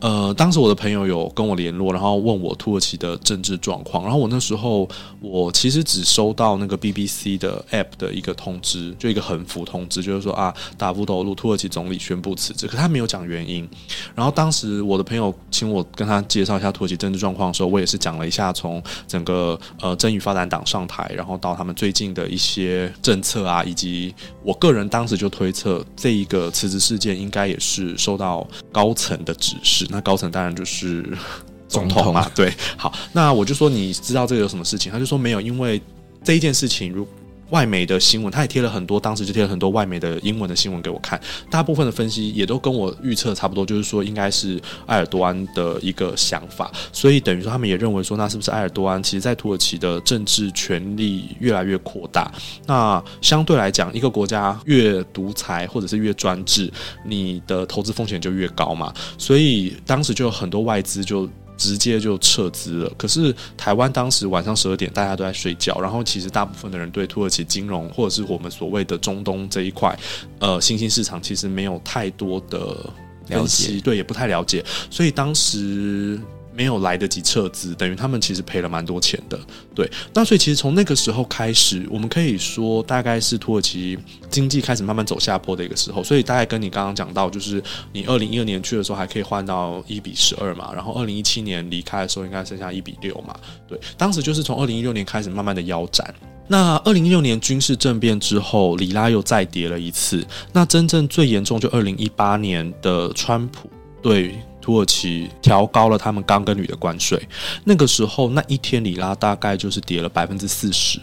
[0.00, 4.04] 呃，当时我的朋友有跟我联络，然后问我土耳其的政治状况。
[4.04, 4.86] 然后我那时候
[5.20, 13.66] 我其实只收到那个 BBC 的 App 的一个通知，就一个横幅通知，就是说啊，达夫多路土耳其总理宣布辞职，可他没有讲原因。
[14.14, 29.86] 然后当时我的朋友请我跟他介绍一下土耳其政治状况的时候，我也是讲了一下从整个呃真语发展党上台，然后到他们最近的一些政策啊，以及我个人当时就推测这一个辞职事件应该也是受到高层的指示。
[29.96, 31.02] 那高层当然就是
[31.66, 32.52] 总统嘛，对。
[32.76, 34.92] 好，那我就说你知道这个有什么事情？
[34.92, 35.80] 他就说没有，因为
[36.22, 37.08] 这一件事情如。
[37.50, 41.20] 外媒的新闻，他也贴了很多，当时就贴了很多外媒的英文的新闻给我看。
[41.50, 46.70] 大部分的分析也都跟我预测差不多，就是说应该是埃尔多安的一个想法。
[46.92, 52.30] 所以等于说，他们也认为说，那是不是埃尔多安其实在土耳其的政治权力越来越扩大？
[52.66, 56.72] 那相对来讲，一个国家越独裁或者是越专制，
[57.04, 58.92] 你的投资风险就越高嘛。
[59.16, 61.28] 所以当时就有很多外资就。
[61.56, 62.92] 直接就撤资了。
[62.96, 65.80] 可是台湾当时晚上十二点，大家都在睡觉。
[65.80, 69.98] 然后其实大部分的人对土耳其金融或者是我们所谓的中东这一块，
[70.38, 72.88] 呃，新兴市场其实没有太多的
[73.28, 74.64] 了解，对，也不太了解。
[74.90, 76.20] 所以当时。
[76.56, 79.38] 没有来得及撤资，等于他们其实赔了蛮多钱的。
[79.74, 83.98] 对，那所以其实从那个时候开始，我们可以说大概是土耳其
[84.30, 86.02] 经济开始慢慢走下坡的一个时候。
[86.02, 93.36] 所以大概跟你刚刚讲到，就是你二零一二年去的时候还可以换到一比十二嘛，然后二零一七年离开的时候应该剩下一比六嘛。
[93.68, 96.14] 对，当时就是从二零一六年开始慢慢的腰斩。
[96.48, 100.24] 那二零一六年军事政变之后，里拉又再跌了一次。
[100.52, 103.68] 那真正最严重就二零一八年的川普
[104.00, 104.34] 对。
[104.66, 107.16] 土耳其调高了他们钢跟铝的关税，
[107.62, 110.98] 那个时候那一天里拉大概就是跌了百分之四十，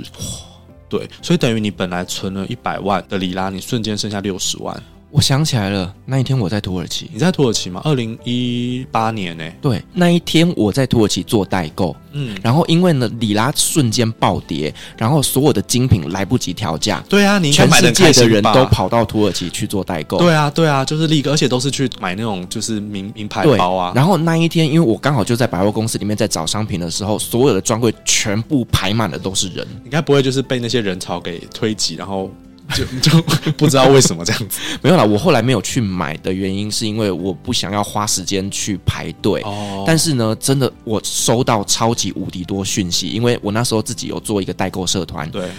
[0.89, 4.83] 对，所以等于你本来存了一百万的里拉，你瞬间剩下六十万。
[5.13, 7.07] 我想起来了，那一天我在土耳其。
[7.13, 7.79] 你在土耳其吗？
[7.83, 9.55] 二零一八年呢、欸？
[9.61, 11.95] 对，那一天我在土耳其做代购。
[12.13, 16.99] 嗯，然后因为呢，里拉瞬间暴跌，然后所有的精品来不及调价。
[17.07, 20.17] 对啊，你全世界的人都跑到土耳其去做代购。
[20.17, 23.93] 对啊，对啊，就是立刻，而且都是去买那种就是名名牌包啊。
[23.93, 29.67] 然后那一天，因为我刚好就在百货公司里面在找商品的时候，所有的专柜全部排满了都是人。
[29.83, 32.31] 你该不会就是被那些人潮给推挤，然后。
[32.73, 33.21] 就 就
[33.57, 35.03] 不知道为什么这样子， 没有啦。
[35.03, 39.41] 我后来没有去买的原因是因为我不想要花时间去排队。
[39.41, 39.83] 哦。
[39.85, 45.29] 但是呢，真的我收到超级无敌多讯息，因为我那时候自己有做一个代购社团。
[45.29, 45.49] 对。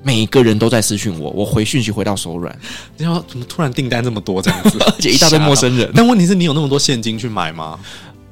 [0.00, 2.56] 每个人都在私讯我，我回讯息回到手软。
[2.96, 4.78] 你说怎么突然订单这么多这样子？
[4.80, 5.90] 而且一大堆陌生人。
[5.94, 7.78] 但问题是你有那么多现金去买吗？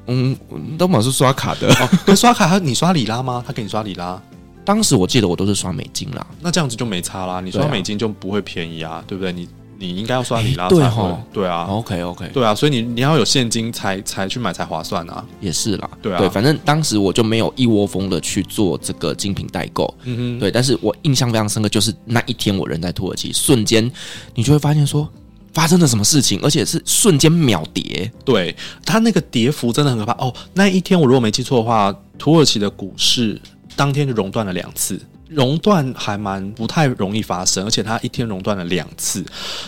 [0.07, 0.37] 嗯，
[0.79, 1.68] 都满是刷卡的。
[2.07, 3.43] 哦，刷卡他你刷里拉吗？
[3.45, 4.20] 他给你刷里拉？
[4.67, 7.41] 当时我记得我都是刷美金啦，那这样子就没差啦。
[7.41, 9.33] 你刷美金就不会便宜啊，对不对？
[9.33, 9.49] 你
[9.79, 11.03] 你应该要刷里拉才会，
[11.33, 11.67] 对，对啊。
[11.69, 15.25] OK OK，对啊，所以你你要有现金才才去买才划算啊。
[15.41, 16.19] 也是啦，对啊。
[16.19, 19.95] 对，反正当时我就没有一窝蜂的去做这个精品代购。
[20.03, 20.51] 嗯哼，对。
[20.51, 23.89] 但是我印象非常深刻，就是那一天我人在土耳其，瞬间
[24.35, 25.09] 你就会发现说
[25.53, 28.11] 发生了什么事情，而且是瞬间秒跌。
[28.25, 30.35] 对，它那个跌幅真的很可怕哦。
[30.55, 33.41] 那一天我如果没记错的话，土耳其的股市。
[33.77, 34.99] 当天就熔断了两次，
[35.29, 39.24] 熔断还蛮不太容易发生，而且它一天熔断了两次，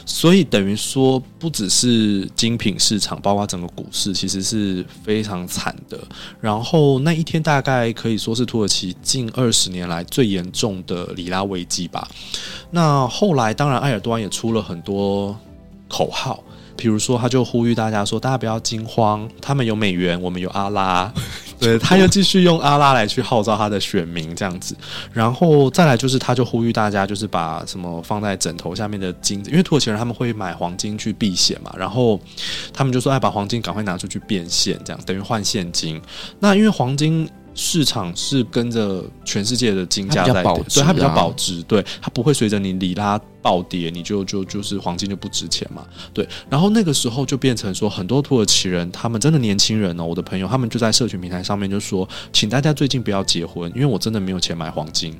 [0.07, 5.99] 所以等于说不只是精品市场，包括整个股市其实是非常惨的。
[6.41, 12.09] 然后那一天大概可以说是土耳其近二十年来最严重的里拉危机吧。
[12.71, 15.39] 那后来当然埃尔多安也出了很多
[15.89, 16.43] 口号。
[16.77, 21.13] 比如说，他就呼吁大家说：“大家不要惊慌，他们有美元，我们有阿拉。”
[21.59, 24.77] 对，他又继续用阿拉来去号召他的选民这样子，
[25.13, 32.21] 然后再来就是他就呼吁大家就是把什么放在枕头下面的金子，因为土耳其人他们会买黄金去避险嘛，然后
[32.73, 36.01] 他们就说哎，把黄金赶快拿出去变现，这样等于换现金。
[36.39, 37.29] 那因为黄金。
[37.61, 45.85] 市场是跟着全世界的金价在跌，所以它比较保值，对，它不会随着你里拉暴跌，你就就就是黄金就不值钱嘛，
[46.15, 46.27] 对。
[46.49, 55.11] 然后那个时候就变成说，很多土耳其人，他们真的年轻人哦，我的朋友，他们就在社群平台上面就说，请大家最近不要结婚，因为我真的没有钱买黄金，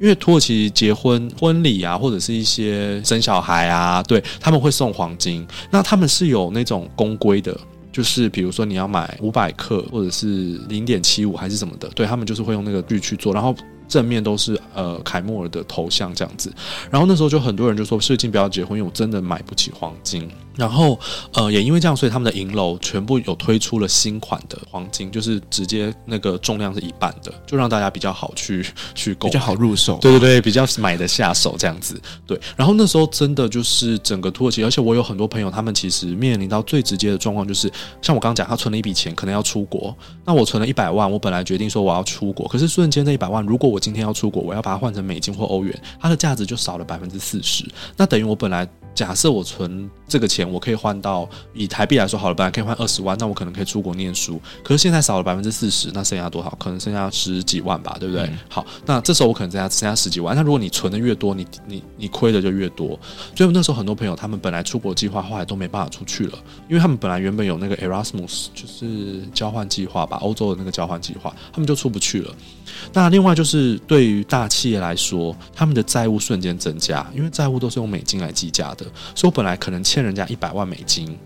[0.00, 7.56] 因为土耳其结婚婚礼啊，或者是一些生小孩啊，对，他们会送黄金，那他们是有那种公规的。
[7.94, 10.26] 就是比如说你要买五百克或者是
[10.68, 13.54] 零点七五还是什么的，对，他们就是会用那个锯去做，然后
[13.88, 16.52] 正面都是呃凯莫尔的头像这样子，
[16.90, 20.28] 然后那时候就很多人就说最近不要结婚，因为我真的买不起黄金。
[20.56, 20.96] 然后，
[21.32, 28.64] 呃，也因为这样，所以他们的银楼全部有推出了新款的黄金，就是直接那个重量是一半的，就让大家比较好去
[28.94, 29.98] 去购，比较好入手。
[30.00, 32.00] 对对对，比较买得下手这样子。
[32.24, 37.68] 对，然后那时候真的就是整个土耳其，而且我有很多朋友，他们其实面临到最直接的状况就是，
[38.00, 39.92] 像我刚刚讲，他存了一笔钱，可能要出国。
[40.24, 47.64] 那我存了一百万，我本来决定说我要出国，可是瞬间那一百万，如果我今天要出国，我要把它换成美金或欧元，它的价值就少了百分之四十。
[47.96, 48.68] 那等于我本来。
[48.94, 54.40] 假设我存这个钱，我可以换到以台币来说好了，本来可以换二十万，那我可能可以出国念书。
[54.62, 56.56] 可是现在少了百分之四十，那剩下多少？
[56.60, 58.22] 可能剩下十几万吧，对不对？
[58.26, 60.36] 嗯、好，那这时候我可能剩下剩下十几万。
[60.36, 62.96] 那如果你存的越多，你你你亏的就越多。
[63.34, 72.32] 所以那时候很多朋友他们本来出国计划后来都没办法出去了，因为他们本来原本有那个 Erasmus 就是交换计划吧，欧洲的那个交换计划，他们就出不去了。
[72.92, 78.84] 那另外就是是对于大企业来说，他们的债务瞬间增加，因为债务都是用美金来计价的。
[79.14, 81.16] 所以我本来可能欠人家一百万美金，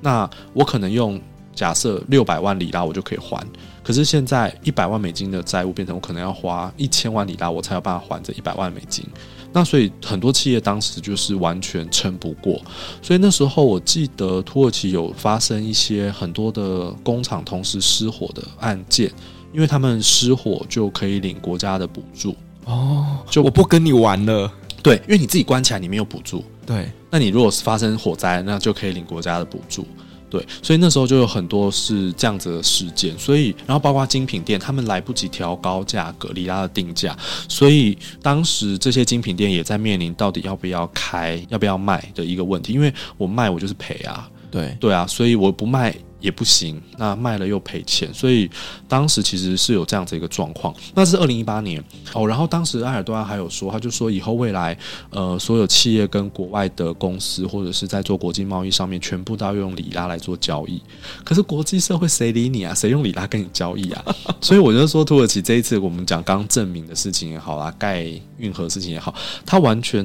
[0.00, 1.20] 那我可能用
[1.54, 3.46] 假设六百万里拉我就可以还，
[3.82, 9.04] 可是现在一百万美金的债务变成我可能要花一千万里拉我才有办法还这一百万美金，
[9.52, 12.60] 那所以很多企业当时就是完全撑不过，
[13.00, 19.08] 所以那时候我记得土耳其有发生一些很多的工厂同时失火的案件，
[19.54, 24.52] 因为他们失火就可以领国家的补助哦，就我不跟你玩了。
[24.82, 26.44] 对，因为你自己关起来，你没有补助。
[26.66, 29.86] 对，那你如果是发生火灾，那就可以领国家的补助。
[30.28, 33.16] 对，所以那时候就有很多是这样子的事件。
[33.16, 37.16] 所以，然后包括精品店，他们来不及调高价格，里拉的定价，
[37.48, 42.72] 所以当时这些精品店也在面临到底要不要开、要不要卖的一个问题。
[42.72, 44.28] 因为我卖，我就是赔啊。
[44.50, 45.94] 对，对啊，所以我不卖。
[46.24, 48.50] 也不行，那卖了又赔钱，所以
[48.88, 50.74] 当时其实是有这样子一个状况。
[50.94, 54.74] 那是二零一八年哦，然后当时埃尔多安还有说，他就说以后未来
[55.10, 60.80] 呃，所有企业跟国外的公司或者是在做国际贸易上面，全部都要用里拉来做交易。
[61.22, 62.74] 可是国际社会谁理你啊？
[62.74, 64.02] 谁用里拉跟你交易啊？
[64.40, 68.06] 所以我就说，土耳其这一次我们讲刚证明的事情也好啦，盖
[68.38, 69.14] 运河事情也好，
[69.44, 70.02] 他完全，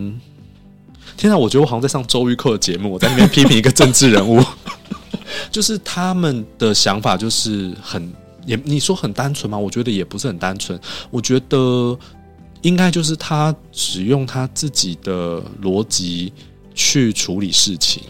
[1.16, 1.38] 天哪！
[1.38, 4.44] 我觉得我好像在上周瑜课的节目，我在那边批评一个政治人物。
[5.52, 8.12] 就是他们的想法就是很
[8.46, 9.58] 也你说很单纯吗？
[9.58, 10.80] 我觉得也不是很单纯。
[11.12, 11.98] 我觉得
[12.62, 16.34] 应该就是他只用他自己的逻辑
[16.74, 18.04] 去处理事情。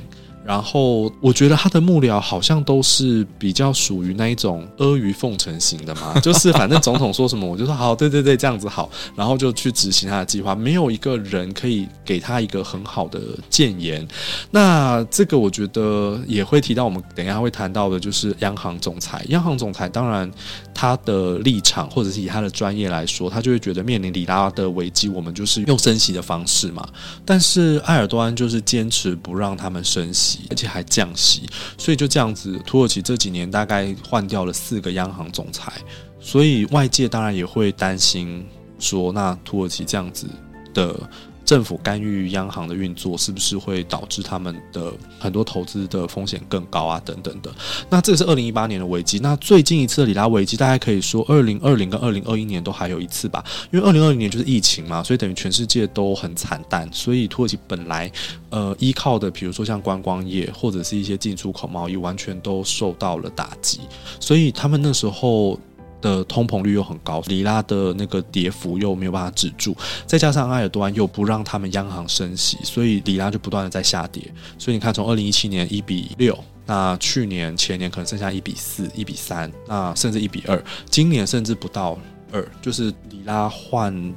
[0.49, 14.03] 然后我觉得他的幕僚好像都是比较属于那一种阿谀奉承型的嘛， 就是反正总统说什么我就说好，对对对，这样子好，然后就去执行他的计划，没有一个人可以给他一个很好的建言。
[14.49, 19.23] 那这个我觉得也会提到我们等一下会谈到的，就是央行总裁。
[19.29, 20.27] 央行总裁当然
[20.73, 26.83] 他的立场或者是以他的专业来说，他就会觉得面临里拉的危机，我们就是用升息的方式嘛。
[27.23, 30.38] 但是埃尔多安就是坚持不让他们升息。
[30.49, 35.71] 而且还降息，所以就这样子，土耳其这几年大概换掉了四个央行总裁，
[36.19, 38.45] 所以外界当然也会担心
[38.79, 40.27] 说，那土耳其这样子
[40.73, 41.09] 的。
[41.49, 47.01] 政府干预央行的运作，是不是会导致他们的很多投资的风险更高啊？
[47.03, 47.51] 等等的。
[47.89, 49.17] 那这个是二零一八年的危机。
[49.17, 53.43] 那最近一次的里拉危机，大概可以说二零二零跟二零二一年都还有一次吧。
[53.71, 56.87] 因为二零二零年就是疫情嘛，所以等于全世界都很惨淡。
[56.93, 58.11] 所以土耳其本来
[58.51, 63.79] 呃依靠的，比如说像观光业或者是一些进出口贸易，完全都受到了打击。
[64.19, 65.59] 所以他们那时候。
[66.01, 69.75] 的通膨率又很高，里拉的那个跌幅又没有办法止住，
[70.05, 74.23] 再加上埃尔多安又不让他们央行升息，所以里拉就不断的在下跌。
[74.57, 81.97] 所以你看，从二零一七年一比六，那去年前年可能剩下一比四、一比三，那甚至一比二，今年甚至不到
[82.31, 84.15] 二，就是里拉换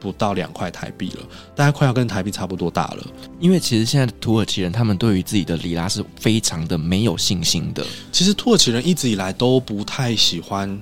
[0.00, 1.22] 不到两块台币了，
[1.54, 3.06] 大概快要跟台币差不多大了。
[3.40, 7.84] 因为其实现在土耳其人他们对于自己的里拉是非常的没有信心的。
[8.12, 10.80] 其实土耳其人一直以来都不太喜欢。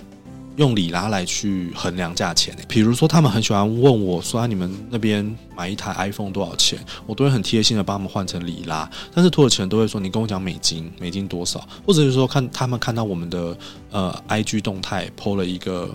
[0.57, 2.57] 用里拉来去衡量价钱。
[2.69, 8.89] 比如说，他们很喜欢问我说：“啊，你们那边买一台 iPhone 多少钱？”我都会很贴心的帮他们换成里拉。
[9.15, 13.57] 但是土耳其人都会说：“你跟我讲美金，美金多少？”或者是说看他们看到我们的
[13.91, 15.91] 呃 IG 动态 po 了一个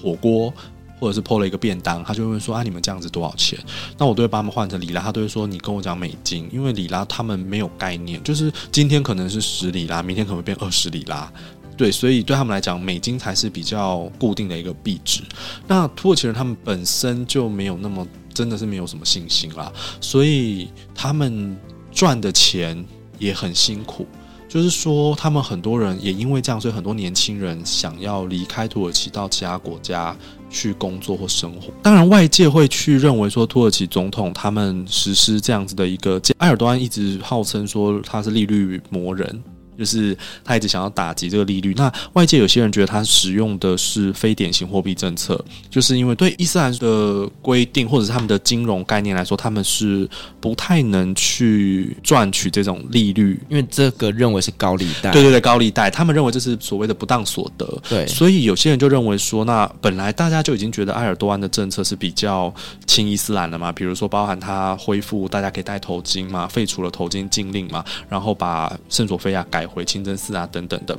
[0.00, 0.52] 火锅。
[1.00, 3.58] 或者是 po 了一个便当，他就会问说啊，你们这样子多少钱？
[3.98, 11.30] 那我都会帮他们换成里拉，他都会说你跟我讲美金，因为里拉他们没有概念，就是今天可能是十里拉，明天可能会变二十里拉，
[11.76, 15.22] 对，所以对他们来讲，美金才是比较固定的一个币值。
[15.66, 21.56] 那土耳其人他们本身就没有那么真的是没有什么信心啦，所以他们
[21.92, 22.84] 赚的钱
[23.18, 24.06] 也很辛苦。
[24.46, 30.16] 就是说，他们很多人也因为这样，所以很多年轻人想要离开土耳其到其他国家
[30.48, 31.72] 去工作或生活。
[31.82, 39.42] 当然，外界会去认为说，土耳其总统他们实施这样子的一个，埃尔多安一直号称说他是利率魔人。
[39.78, 41.74] 就是他一直想要打击这个利率。
[41.76, 50.08] 那外界有些人觉得他使用的是非典型货币政策，就是因为对伊斯兰的规定或者是他们的金融概念来说，他们是
[50.40, 55.10] 不太能去赚取这种利率，因为这个认为是高利贷。
[55.10, 57.66] 对对对，高利贷，他们认为这是所谓的不当所得。
[57.88, 62.52] 对，所以有些人就认为说，那本来大家就已经觉得埃尔多安的政策是比较
[62.86, 70.98] 亲伊斯兰的嘛，比如说包含他恢复大家可以戴头巾嘛，废除了头巾禁令嘛，然后把圣索菲亚改回清真寺啊，等等的，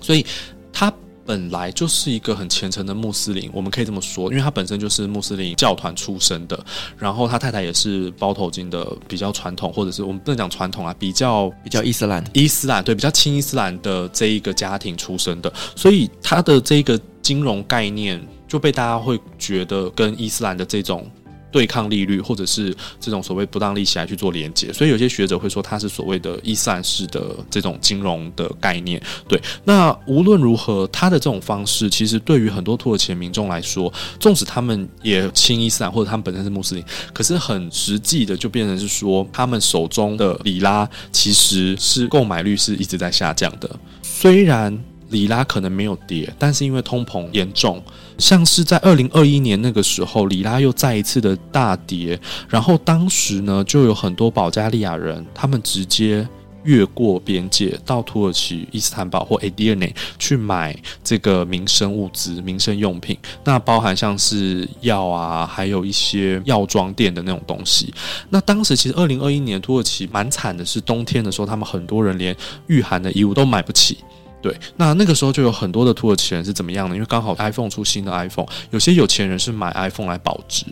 [0.00, 0.24] 所以
[0.72, 0.92] 他
[1.26, 6.64] 本来就是一个很虔诚的穆斯林，我们可以这么说，因为他本身就是穆斯林教团出身的，
[6.98, 21.10] 然后他太太也是包头巾的，比较传统，或者是我们不能讲传统啊，比较比较伊斯兰，伊斯兰对，比较亲伊斯兰的这一个家庭出身的，所以他的这个金融概念就被大家会觉得跟伊斯兰的这种。
[21.54, 29.00] 对抗利率，或者是这种所谓不当利息来去做连接，所以有些学者会说它是所谓的伊斯兰式的这种金融的概念。
[29.28, 43.70] 对，那无论如何，他的这种方式其实对于很多土耳其民众来说，纵使他们也亲伊斯兰，或者他们本身是穆斯林，可是很实际的就变成是说，他们手中的里拉其实是购买率是一直在下降的，
[44.02, 44.76] 虽然。
[45.10, 47.82] 里拉可能没有跌，但是因为通膨严重，
[48.18, 56.26] 像是在二零二一年那个时候，里拉又再一次的大跌，然后当时呢，就有很多保加利亚人，他们直接
[56.64, 60.74] 越过边界到土耳其伊斯坦堡或 Edirne 去买
[61.04, 67.92] 这个民生物资、民生用品，那包含像是药啊，还有一些药妆店的那种东西。
[68.30, 72.34] 那当时其实二零二一年土耳其蛮惨的，是冬天的时候，他们很多人连
[72.68, 73.98] 御寒的衣物都买不起。
[74.44, 76.94] 对，那那个时候就有很多的土耳其人是怎么样呢？
[76.94, 80.66] 因为刚好 iPhone 出新的 iPhone，有些有钱人是买 iPhone 来保值。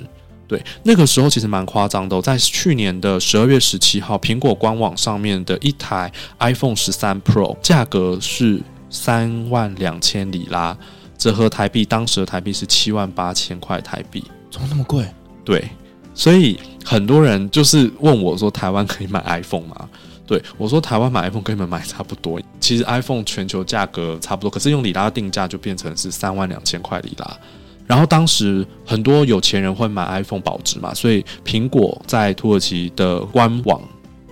[0.47, 2.21] 对，那个时候其实蛮夸张的哦。
[2.21, 8.61] 在去年的十二月十七号，苹果官网上面的一台 iPhone 十三 Pro 价格是
[8.91, 10.77] 三万两千里拉，
[11.17, 14.23] 折合台币，当时的台币是七万八千块台币。
[14.51, 15.07] 怎么那么贵？
[15.47, 15.67] 对，
[16.13, 19.89] 所以很多人就是问我说：“台湾可以买 iPhone 吗？”
[20.27, 27.39] 对，我说台湾买 iPhone 跟你们买差不多，其实 iPhone 全球价格差不多，可是用里拉定价就变成是三万两千块里拉。
[27.87, 33.83] 然后当时很多有钱人会买 iPhone 保值嘛，所以苹果在土耳其的官网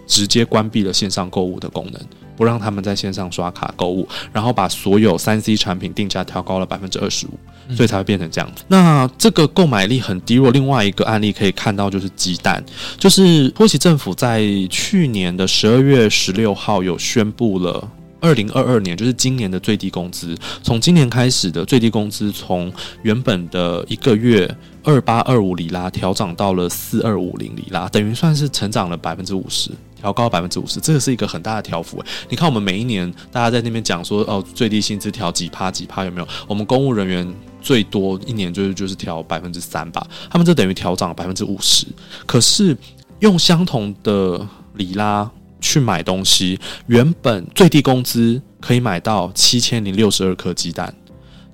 [0.06, 2.00] 直接关闭了线上购物的功能。
[2.40, 7.38] 不让他们在线上刷卡购物，然后把所有三 C 产品定价调高了百分之二十五，
[7.76, 8.64] 所以才会变成这样子。
[8.66, 10.50] 那这个购买力很低弱。
[10.50, 12.64] 另外一个案例可以看到，就是鸡蛋，
[12.96, 17.86] 就是土耳其政府在去年的十二月十六号有宣布了
[18.20, 22.72] 二零二二年，就是今年的最低工资，从今年开始的最低工资从
[23.02, 24.50] 原本的一个月
[24.82, 29.70] 二八二五里拉调涨到了四二五零里拉，等于算是成长了百分之五十。
[30.00, 32.02] 调高百分之五十，这个是一个很大的调幅。
[32.28, 36.28] 你看，我们每一年大家在那边讲说，哦，最低薪资调几趴几趴有没有？
[36.48, 37.30] 我们公务人员
[37.60, 41.86] 最多一年就是就是调百分之三吧，他们这等于调涨百分之五十。
[42.24, 42.76] 可是
[43.18, 44.40] 用相同的
[44.74, 45.30] 里拉
[45.60, 50.94] 去买东西，原本最低工资可以买到七千零六十二颗鸡蛋。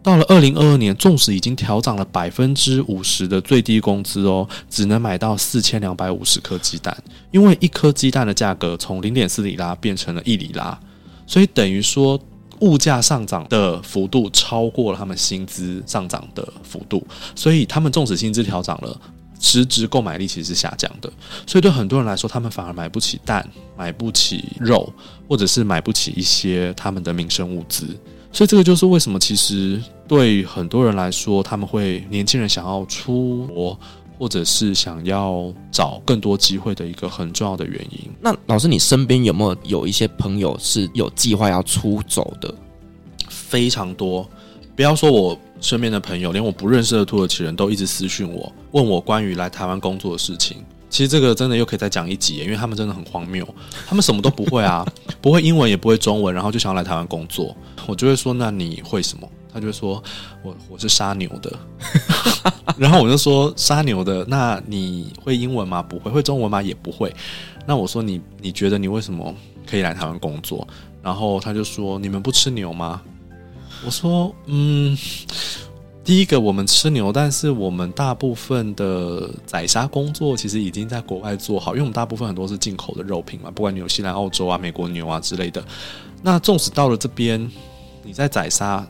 [0.06, 6.96] 到了二零二二年，纵使已经调涨了百分之五十的最低工资哦，只能买到四千两百五十颗鸡蛋，
[7.32, 10.78] 因为一颗鸡蛋的价格从零点四里拉变成了一里拉，
[11.26, 12.16] 所以等于说
[12.60, 17.04] 物价上涨的幅度超过了他们薪资上涨的幅度，
[17.34, 18.96] 所以他们纵使薪资调涨了，
[19.40, 21.12] 实质购买力其实是下降的，
[21.48, 23.44] 所以对很多人来说，他们反而买不起蛋，
[23.76, 24.88] 买不起肉，
[25.28, 27.88] 或者是买不起一些他们的民生物资。
[28.32, 33.78] 所以这个就是为什么，其实对很多人来说，他们会年轻人想要出国，
[34.18, 38.10] 或者是想要找更多机会的一个很重要的原因。
[38.20, 42.54] 那老师，你身边有没有有一些朋友是有计划要出走的？
[43.28, 44.28] 非常多，
[44.74, 50.58] 不要说我身边的朋友，连我不认识的土耳其人都一直私讯我，问我关于来台湾工作的事情。
[50.88, 53.46] 其实这个真的又可以再讲一集，因为他们真的很荒谬，
[53.86, 54.86] 他们什么都不会啊，
[55.20, 57.54] 不会英文也不会中文，然后就想要来台湾工作。
[57.86, 59.28] 我就会说，那你会什么？
[59.56, 60.02] 他就说
[60.42, 61.50] 我我是杀牛的，
[62.76, 65.82] 然后我就说杀牛的，那你会英文吗？
[65.82, 66.60] 不会，会中文吗？
[66.60, 67.10] 也不会。
[67.64, 69.34] 那我说你你觉得你为什么
[69.66, 70.68] 可以来台湾工作？
[71.02, 73.00] 然后他就说你们不吃牛吗？
[73.86, 74.94] 我说嗯。
[76.04, 85.60] 第一个，我们吃牛，但是我们大部分的宰杀工作其实已经在国外做好，因为我们大部分很多是进口的肉品嘛，不管纽西兰、澳洲啊、美国牛啊之类的。
[86.22, 87.50] 那纵使到了这边，
[88.04, 88.86] 你在宰杀，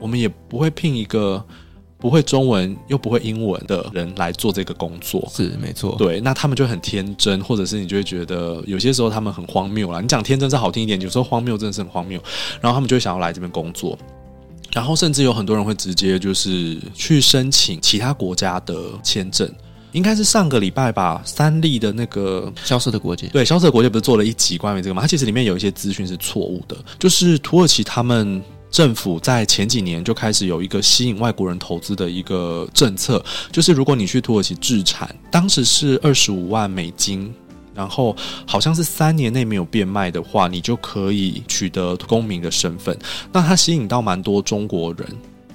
[0.00, 1.44] 我们也不会聘一个
[1.98, 5.30] 不会中文又不会英文的人来做这个工作。
[5.32, 6.20] 是没错，对。
[6.20, 10.00] 那他们就很天真，或者是你就会觉得有些时候他们很荒谬啦。
[10.00, 12.20] 你讲天真是好听一点，有时候荒谬真的是很荒谬。
[12.60, 13.98] 然后他们就会想要来这边工作。
[14.72, 19.52] 然后甚至有很多人会直接就是去申请其他国家的签证，
[19.90, 25.02] 应该是上个礼拜吧，三立的那个消失的国界，对，消失的国界不是做了一集关于这个吗？
[25.02, 28.40] 它其实里面有一些资讯是错误的，就是土耳其他们
[28.70, 37.32] 政府在前几年就开始有一个吸引外国人投资的一个政策，就是如果你去土耳其置产，当时是二十五万美金。
[37.72, 38.14] 然后
[38.46, 42.94] 好像是三年内没有变卖的话，你就可以取得公民的身份。
[43.32, 45.06] 那它吸引到蛮多中国人，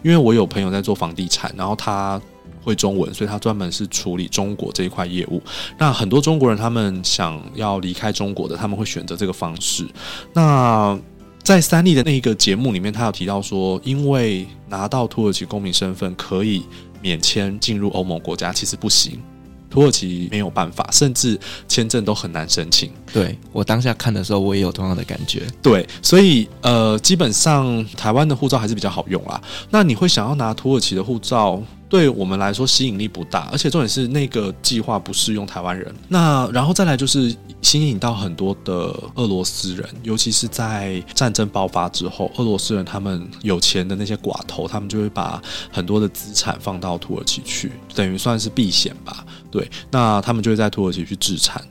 [0.01, 2.19] 因为我有朋友在做房地产，然后他
[2.63, 5.43] 会中文，所以他专门是处理中国这一块业务。
[5.77, 9.85] 那很多中国人他们想要离开中国的，他们会选择这个方式。
[10.33, 10.97] 那
[11.45, 16.63] 在三立的那一个节目里面，他有提到说，因为拿到土耳其公民身份可以
[17.03, 19.21] 免签进入欧盟国家，其实不行。
[19.69, 22.89] 土耳其没有办法，甚至签证都很难申请。
[23.13, 25.43] 对，我当下看的时候，我也有同样的感觉。
[25.61, 29.39] 对，所以呃，基本上台湾的护照还是比较好用啦。
[29.69, 31.61] 那你会想要拿土耳其的护照？
[31.87, 35.93] 对我们来说吸引力不大，而且重点是那个计划不适用台湾人。
[36.07, 38.73] 那然后再来就是吸引到很多的
[39.15, 49.25] 俄罗斯人，尤其是在战争爆发之后，俄罗斯人他们有钱的那些寡头，他们就会把很多的资产放到土耳其去，等于算是避险吧。
[49.51, 51.63] 对，那他们就会在土耳其去置产。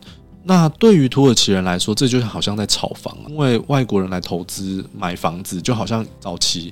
[0.47, 6.71] 那对于土耳其人来说，这就好像在炒房，因为外国人来投资买房子，就好像早期。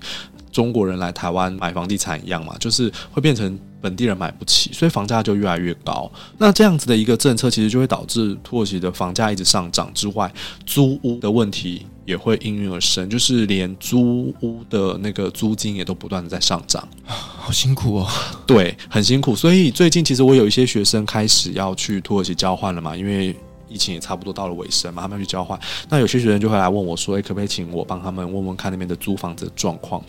[0.53, 6.09] 中国人来台湾买房地产一样嘛，就是会变成本地人买不起，所以房价就越来越高。
[6.39, 10.33] 那这样子的一个政策，其实就会导致土耳其的房价一直上涨之外，
[10.65, 18.09] 租屋的问题也会应运而生，就是连租屋的那个租金也都不断的在上涨，好辛苦哦。
[18.47, 19.35] 对，很辛苦。
[19.35, 23.35] 所以最近其实我有一些学生开始要去土耳其交换了嘛，因为。
[23.73, 25.59] 疫情也差不多到了尾声嘛，他们要去交换。
[25.89, 30.03] 那有些学生就会来问我说：“诶，可不可以请我帮他们问问看那边的租房子状况？”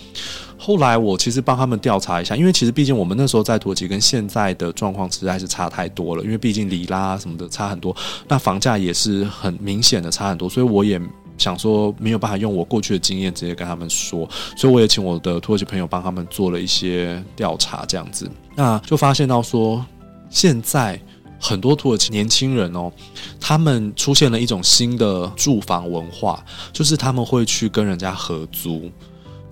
[0.58, 7.96] 后来我其实帮他们调查一下，因为其实毕竟我们那时候在土耳其跟现在的状况实在是差太多了，因为毕竟里拉什么的差很多，
[8.28, 11.02] 那房价也是很明显的差很多，所以我也
[11.38, 19.86] 想说没有办法用我过去的经验直接跟他们说，所以我也请我的土耳其朋友帮他们做了一些调查，这样子，那就发现到说
[20.30, 21.00] 现在。
[21.44, 22.90] 很多土耳其年轻人哦，
[23.38, 26.42] 他们出现了一种新的住房文化，
[26.72, 28.90] 就是他们会去跟人家合租。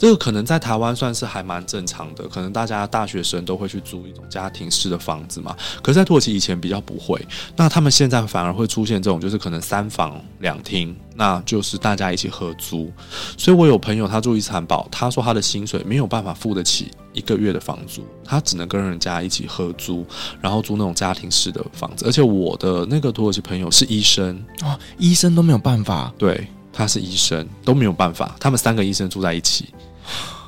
[0.01, 5.55] 这个可能在台湾算是还蛮正常的，可能大家大学生都会去租一种家庭式的房子嘛。
[5.83, 7.23] 可是，在土耳其以前比较不会，
[7.55, 12.91] 那他们现在反而会出现这种，就是可能三房两厅，那就是大家一起合租。
[13.37, 20.03] 所以我有朋友他住伊斯坦堡，他说他的薪水没有办法付得起一个月的房租，他只能跟人家一起合租，
[20.41, 22.07] 然后租那种家庭式的房子。
[22.07, 29.69] 而且我的那个土耳其朋友是医生哦，医生都没有办法，对，他是医生都没有办法，他们三个医生住在一起。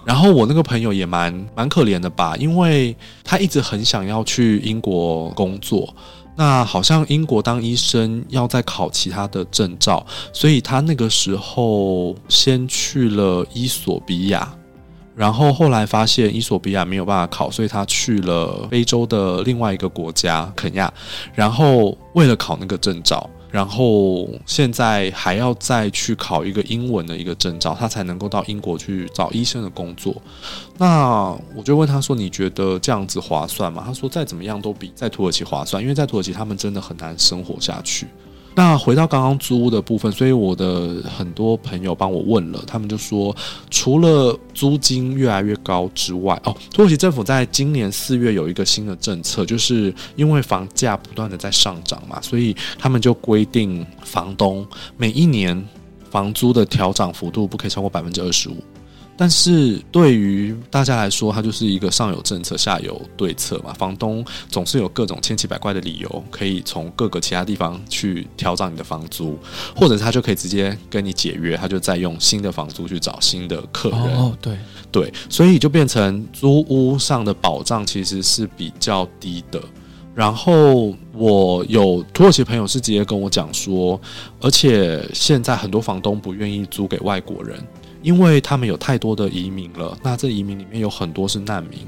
[0.05, 5.95] 然后我那个朋友也蛮蛮可怜的吧，因为他一直很想要去英国工作，
[6.35, 14.53] 那好像英国当医生要再考其他的证照，所以他那个时候先去了伊索比亚，
[15.15, 20.91] 然后后来发现伊索比亚没有办法考，所以他去了非洲的另外一个国家肯亚，
[21.33, 23.29] 然后为了考那个证照。
[23.53, 30.19] 然后现在还要再去考一个英文的一个证照，他才能够到英国去找医生的工作。
[30.79, 38.07] 那我就问他说：“你觉得这样子划算吗？”他说：“再怎么样都比在土耳其划算，因为在土耳其他们真的很难生活下去。”
[38.55, 43.35] 那回到刚刚租屋的部分，所以我的很多朋友帮我问了，他们就说，
[43.71, 54.65] 除了租金越来越高之外，哦，土耳其政府在今年四月有一个新的政策，就是因为房价不断的在上涨嘛，所以他们就规定房东
[54.97, 55.67] 每一年
[56.11, 58.57] 房租的调涨幅度不可以超过百分之二十五。
[59.15, 63.71] 但是对于大家来说，它就是一个上有政策，下有对策嘛。
[63.73, 69.37] 房东总是有各种千奇百怪的理由，可以从各个其他地方去调涨你的房租，
[69.75, 73.99] 或者是他就可以直接跟你解约，他就再用新的房租去找新的客人。
[74.17, 74.57] 哦，对
[74.91, 79.61] 对，所以就变成租屋上的保障其实是比较低的。
[80.15, 83.99] 然后我有土耳其朋友是直接跟我讲说，
[84.41, 87.63] 而且现在很多房东不愿意租给外国人。
[88.03, 91.79] 因为他们有太多的移民了，那这移民里面有很多是难民，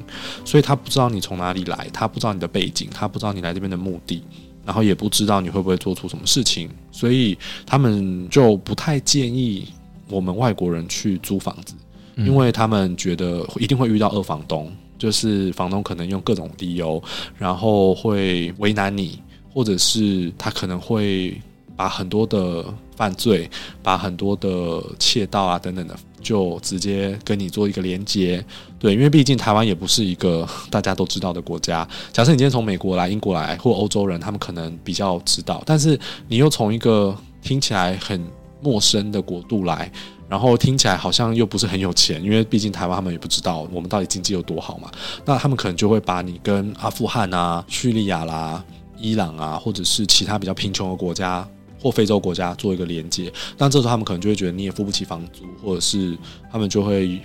[0.45, 4.24] 所以他不知道你从哪里来，他不知道你的背景，他不知道你来这边的目的，
[4.66, 9.68] 然后也不知道你会不会做出什么事情，所以他们就不太建议
[10.09, 11.76] 我们外国人去租房子，
[12.16, 17.03] 因为他们觉得一定会遇到二房东，就是房东可能用各种理由，
[17.38, 19.20] 然后会为难你，
[19.53, 21.39] 或者是他可能会。
[21.76, 22.63] 把很多的
[22.95, 23.49] 犯罪，
[23.84, 28.43] 把很多的窃盗啊等等的，就直接跟你做一个连接，
[28.80, 31.88] 对，因为毕竟台湾也不是一个大家都知道的国家。
[32.13, 38.26] 假设你今天从美国来、英国来或欧洲人，他们可能比较知道，但是你又从一个听起来很
[38.61, 39.91] 陌生的国度来，
[40.30, 44.89] 然后听起来好像又不是很有钱，因为毕竟台湾他们也不知道我们到底经济有多好嘛，
[45.26, 48.63] 那他们可能就会把你跟阿富汗啊、叙利亚啦、
[48.97, 51.45] 伊朗啊，或者是其他比较贫穷的国家。
[51.86, 56.18] 或非洲国家做一个连接，那这时候他们可能就会觉得你也付不起房租，或者是
[56.52, 57.22] 他们就会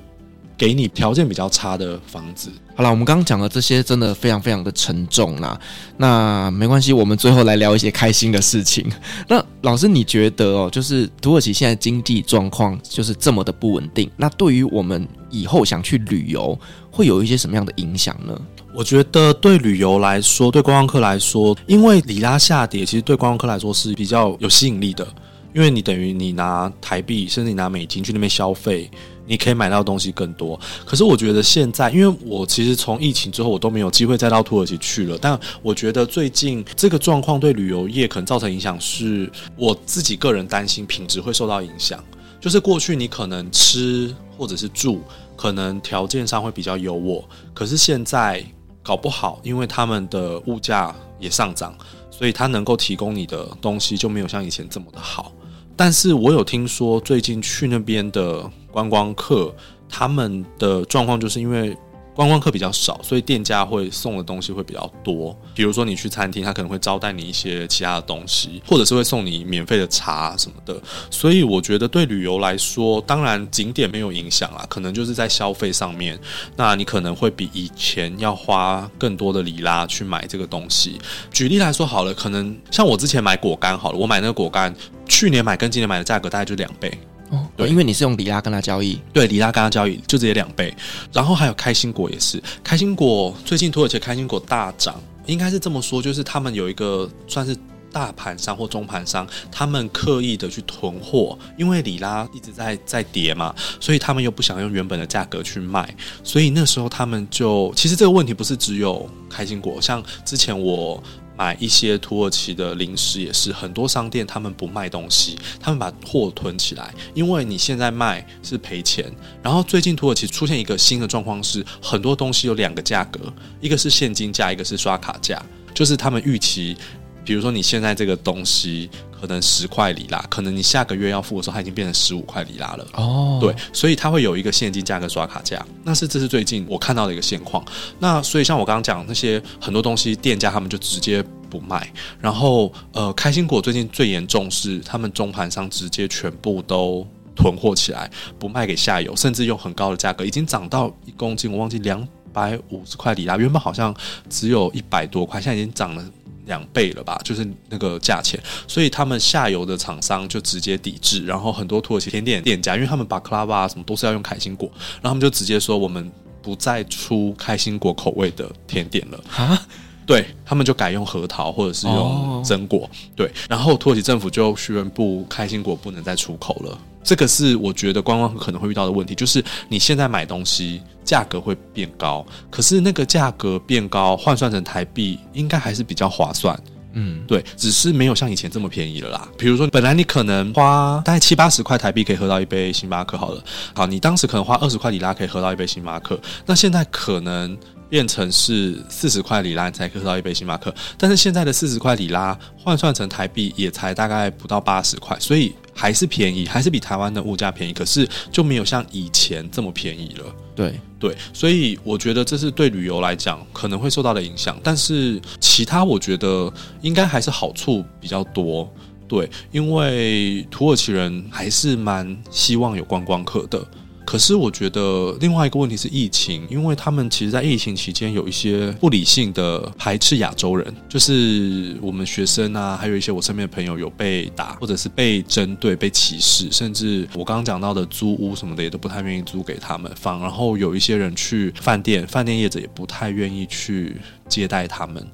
[0.55, 2.51] 给你条件比较差的房子。
[2.75, 5.59] 好了，我们刚刚讲的这些真的非常非常的沉重啦。
[5.97, 8.87] 那没关系，我们最后来聊一些开心的事情。
[9.27, 16.59] 那老师，你觉得哦，就是土耳其现在经济状况就是这么的不稳定，那对于我们以后想去旅游，
[16.91, 18.39] 会有一些什么样的影响呢？
[18.73, 25.07] 我觉得对旅游来说，对观光客来说，因为里拉下跌，其实对观光客来说是比较有吸引力的。
[25.53, 28.89] 因为你等于你拿台币，甚至你拿美金去那边消费，
[29.27, 30.59] 你可以买到东西更多。
[30.85, 35.19] 可是我觉得现在，因为我其实从疫情之后，我都没有机会再到土耳其去了。
[35.21, 41.99] 但我觉得最近这个状况对旅游业可能造成影响，是我自己个人担心品质会受到影响。
[42.41, 45.03] 就是过去你可能吃或者是住，
[45.37, 48.45] 可能条件上会比较优渥，可是现在。
[48.83, 51.75] 搞不好，因为他们的物价也上涨，
[52.11, 55.33] 所以他能够提供你的东西就没有像以前这么的好。
[55.77, 59.55] 但是我有听说，最近去那边的观光客，
[59.89, 61.77] 他们的状况就是因为。
[62.21, 65.35] 观光客比较少，所以店家会送的东西会比较多。
[65.55, 70.79] 比如说你去餐厅，他可能会招待你一些其他的东西，或者是会送你免费的茶什么的。
[71.11, 76.21] 所以我觉得对旅游来说，当然景点没有影响啦，可能就是在消费上面，
[76.57, 81.01] 那你可能会比以前要花更多的里拉去买这个东西。
[81.33, 84.75] 举例来说好了，可能像我之前买果干好了，我买那个果干，
[85.09, 86.93] 去年买跟今年买的价格大概就两倍。
[87.31, 90.75] 哦，对，因为你是用里拉跟他交易，对，里拉跟他交易就直接两倍。
[91.13, 97.57] 然后还有开心果也是，开心果最近土耳其开心果大涨，应该是这么说，就是他们有一个算是
[97.93, 111.01] 大盘商或中盘商，他们刻意的去囤货，因为里拉一直在在跌嘛，所以他们又不想用原本的价格去卖，所以那时候他们就其实这个问题不是只有开心果，像之前我。
[111.41, 119.11] 买一些土耳其的零食也是，很多商店他们不卖东西，他们把货囤起来，因为你现在卖是赔钱。
[119.43, 126.77] 然后最近土耳其出现一个新的状况是，很多东西有两个价格，一个是现金价，一个是刷卡价，就是他们预期，
[127.25, 128.91] 比如说你现在这个东西。
[129.21, 132.87] 可能十块里拉，可能你下个月要付的时候，它已经变成十五块里拉了。
[132.95, 135.63] 哦，对，所以它会有一个现金价跟刷卡价。
[135.85, 137.63] 那是这是最近我看到的一个现况。
[137.99, 141.93] 那所以像我刚刚讲那些很多东西，店家他们就直接不卖。
[142.19, 147.07] 然后呃，开心果最近最严重是他们中盘商直接全部都
[147.37, 153.95] 囤货起来，不卖给下游，甚至用很高的价格，已经涨到一公斤我忘记两百五十块里拉，原本好像
[154.31, 156.03] 只有一百多块，现在已经涨了。
[156.51, 164.69] 两倍了吧，就是那个价钱，所以他们下游的厂商就直接抵制，然后很多土耳其甜点店家，因为他们把克拉巴什么都是要用开心果，
[165.01, 166.11] 然后他们就直接说我们
[166.43, 169.67] 不再出开心果口味的甜点了啊，
[170.05, 176.79] 对，他们就改用核桃或者是用榛果，哦，对，然后土耳其政府就宣布开心果不能再出口了。
[177.03, 186.59] 这个是我觉得观光可能会遇到的问题，就是你现在买东西价格会变高，可是那个价格变高换算成台币应该还是比较划算，
[186.93, 189.29] 嗯，对，只是没有像以前这么便宜了啦。
[189.39, 193.43] 比如说，本来你可能花大概七八十块台币可以喝到一杯星巴克，好了，
[193.75, 197.57] 好，你当时可能花二十块里拉可以喝到一杯星巴克，那现在可能。
[197.91, 210.25] 变成是四十块里拉你才可以喝到一杯星巴克，但是现在的四十块里拉换算成台币也才大概不到八十块，所以还是便宜，还是比台湾的物价便宜，可是就没有像以前这么便宜了。
[210.55, 216.53] 对对，所以我觉得这是对旅游来讲可能会受到的影响，但是其他我觉得
[216.83, 218.71] 应该还是好处比较多。
[219.09, 223.67] 对，因为土耳其人还是蛮希望有观光客的。
[224.05, 239.91] 可是我觉得另外一个问题是疫情，因为他们其实，在疫情期间有一些不理性的排斥亚洲人，就是我们学生啊，还有一些我身边的朋友有被打，或者是被针对、被歧视，甚至我刚刚讲到的租屋什么的，也都不太愿意租给他们。
[239.95, 243.97] 反然后有一些人去饭店，饭店业者也不太愿意去
[244.29, 245.07] 接待他们。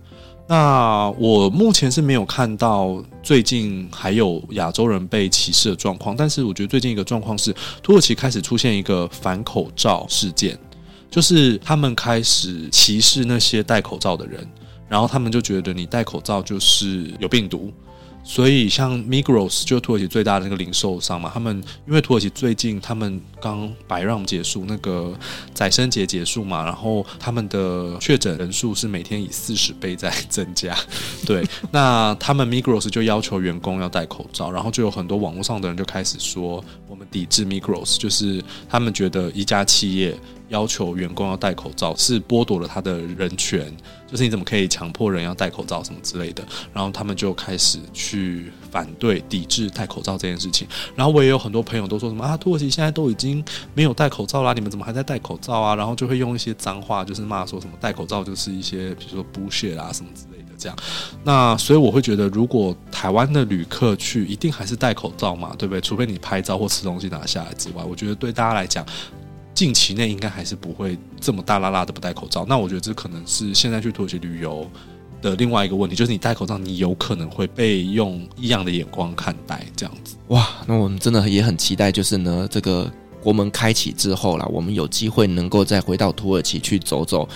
[0.49, 10.57] 那我目前是没有看到最近还有亚洲人被歧视的状况，但是我觉得最近一个状况是土耳其开始出现一个反口罩事件，
[11.11, 14.47] 就是他们开始歧视那些戴口罩的人，
[14.89, 17.73] 然后他们就觉得你戴口罩就是有病毒。
[18.29, 25.14] 所以，像 Migros 就土耳其最大的那个零售商嘛，他们因为土耳其最近他们刚白让结束，那个
[25.55, 30.77] 宰牲节结束嘛，然后他们的确诊人数是每天以四十倍在增加。
[31.24, 40.18] 对，那他们 Migros 就要求员工要戴口罩，然后就有很多网络上的人就开始说，我们抵制 Migros，就是他们觉得一家企业。
[40.49, 43.73] 要求员工要戴口罩是剥夺了他的人权，
[44.07, 50.67] 就是你怎么可以强迫人要戴口罩什么之类的，然后他们就开始去反对、抵制戴口罩这件事情。
[50.95, 53.45] 然后我也有很多朋友都说什么啊，土耳其现在都已经
[53.75, 55.75] 没有戴口罩啦，你们怎么还在戴口罩啊？
[55.75, 60.79] 然后就会用一些脏话，就是骂说什么戴口罩就是一些比如说不屑啊什么之类的这样。
[61.25, 65.81] 那所以我会觉得，如果台湾的旅客去，一定还是戴口罩嘛，对不对？
[65.81, 68.87] 除非你拍照或吃东西拿下来之外，我觉得对大家来讲。
[69.57, 72.45] 近期内应该还是不会这么大拉拉的不戴口罩。
[72.47, 74.71] 那我觉得这可能是现在去土耳其旅游
[75.23, 80.15] 的另外一个问题，就是你戴口罩，你有可能会被用异样的眼光看待，这样子。
[80.29, 82.93] 哇，那我们真的也很期待，就是呢，这个
[83.23, 87.27] 国门开启之后啦，我们有机会能够再回到土耳其去走走。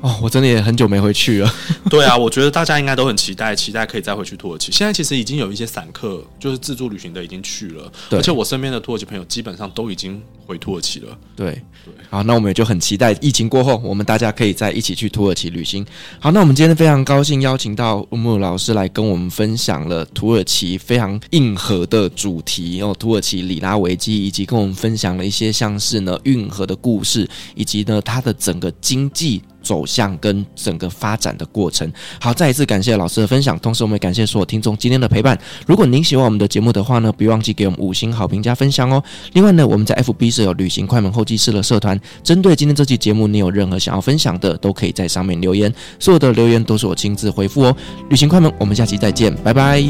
[0.00, 1.54] 哦，我真的也很久没回去了。
[1.90, 4.70] 对啊，我觉得大家应该都很期待，期待可以再回去土耳其。
[4.70, 11.18] 现在其实已经有一些散客，就是自助旅行的已经去了，对而且我身边的土耳其朋友基本上都已经回土耳其了。
[11.34, 11.50] 对
[11.84, 15.84] 对，好，那我们也就很期待疫情过后，我们大家可以再一起去土耳其旅行。
[16.20, 29.42] 好，那我们今天非常高兴邀请到乌木老师来跟我们分享了土耳其非常硬核的主题哦，土耳其里拉危机，以及跟我们分享了一些像是呢运河的故事，以及呢它的整个经济。
[29.68, 31.92] 走向跟整个发展的过程。
[32.18, 35.38] 好，再一次感谢老师的分享，同时我们也感谢所有听众今天的陪伴。
[35.66, 39.02] 如果您喜欢我们的节目的话呢，别忘记给我们五星好评加分享哦。
[39.34, 47.76] 另外呢，我们在 FB 设有旅行快门后记室的社团，针对今天这期节目，你有任何想要分享的，都可以在上面留言，所有的留言都是我亲自回复哦。
[48.08, 49.82] 旅行快门，我们下期再见，拜拜，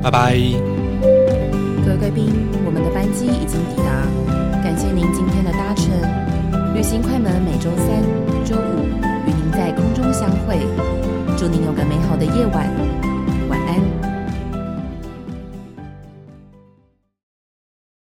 [0.00, 0.38] 拜拜。
[1.84, 2.24] 各位贵宾，
[2.64, 3.26] 我们的班机
[11.44, 13.13] 祝你有个美好的夜晚。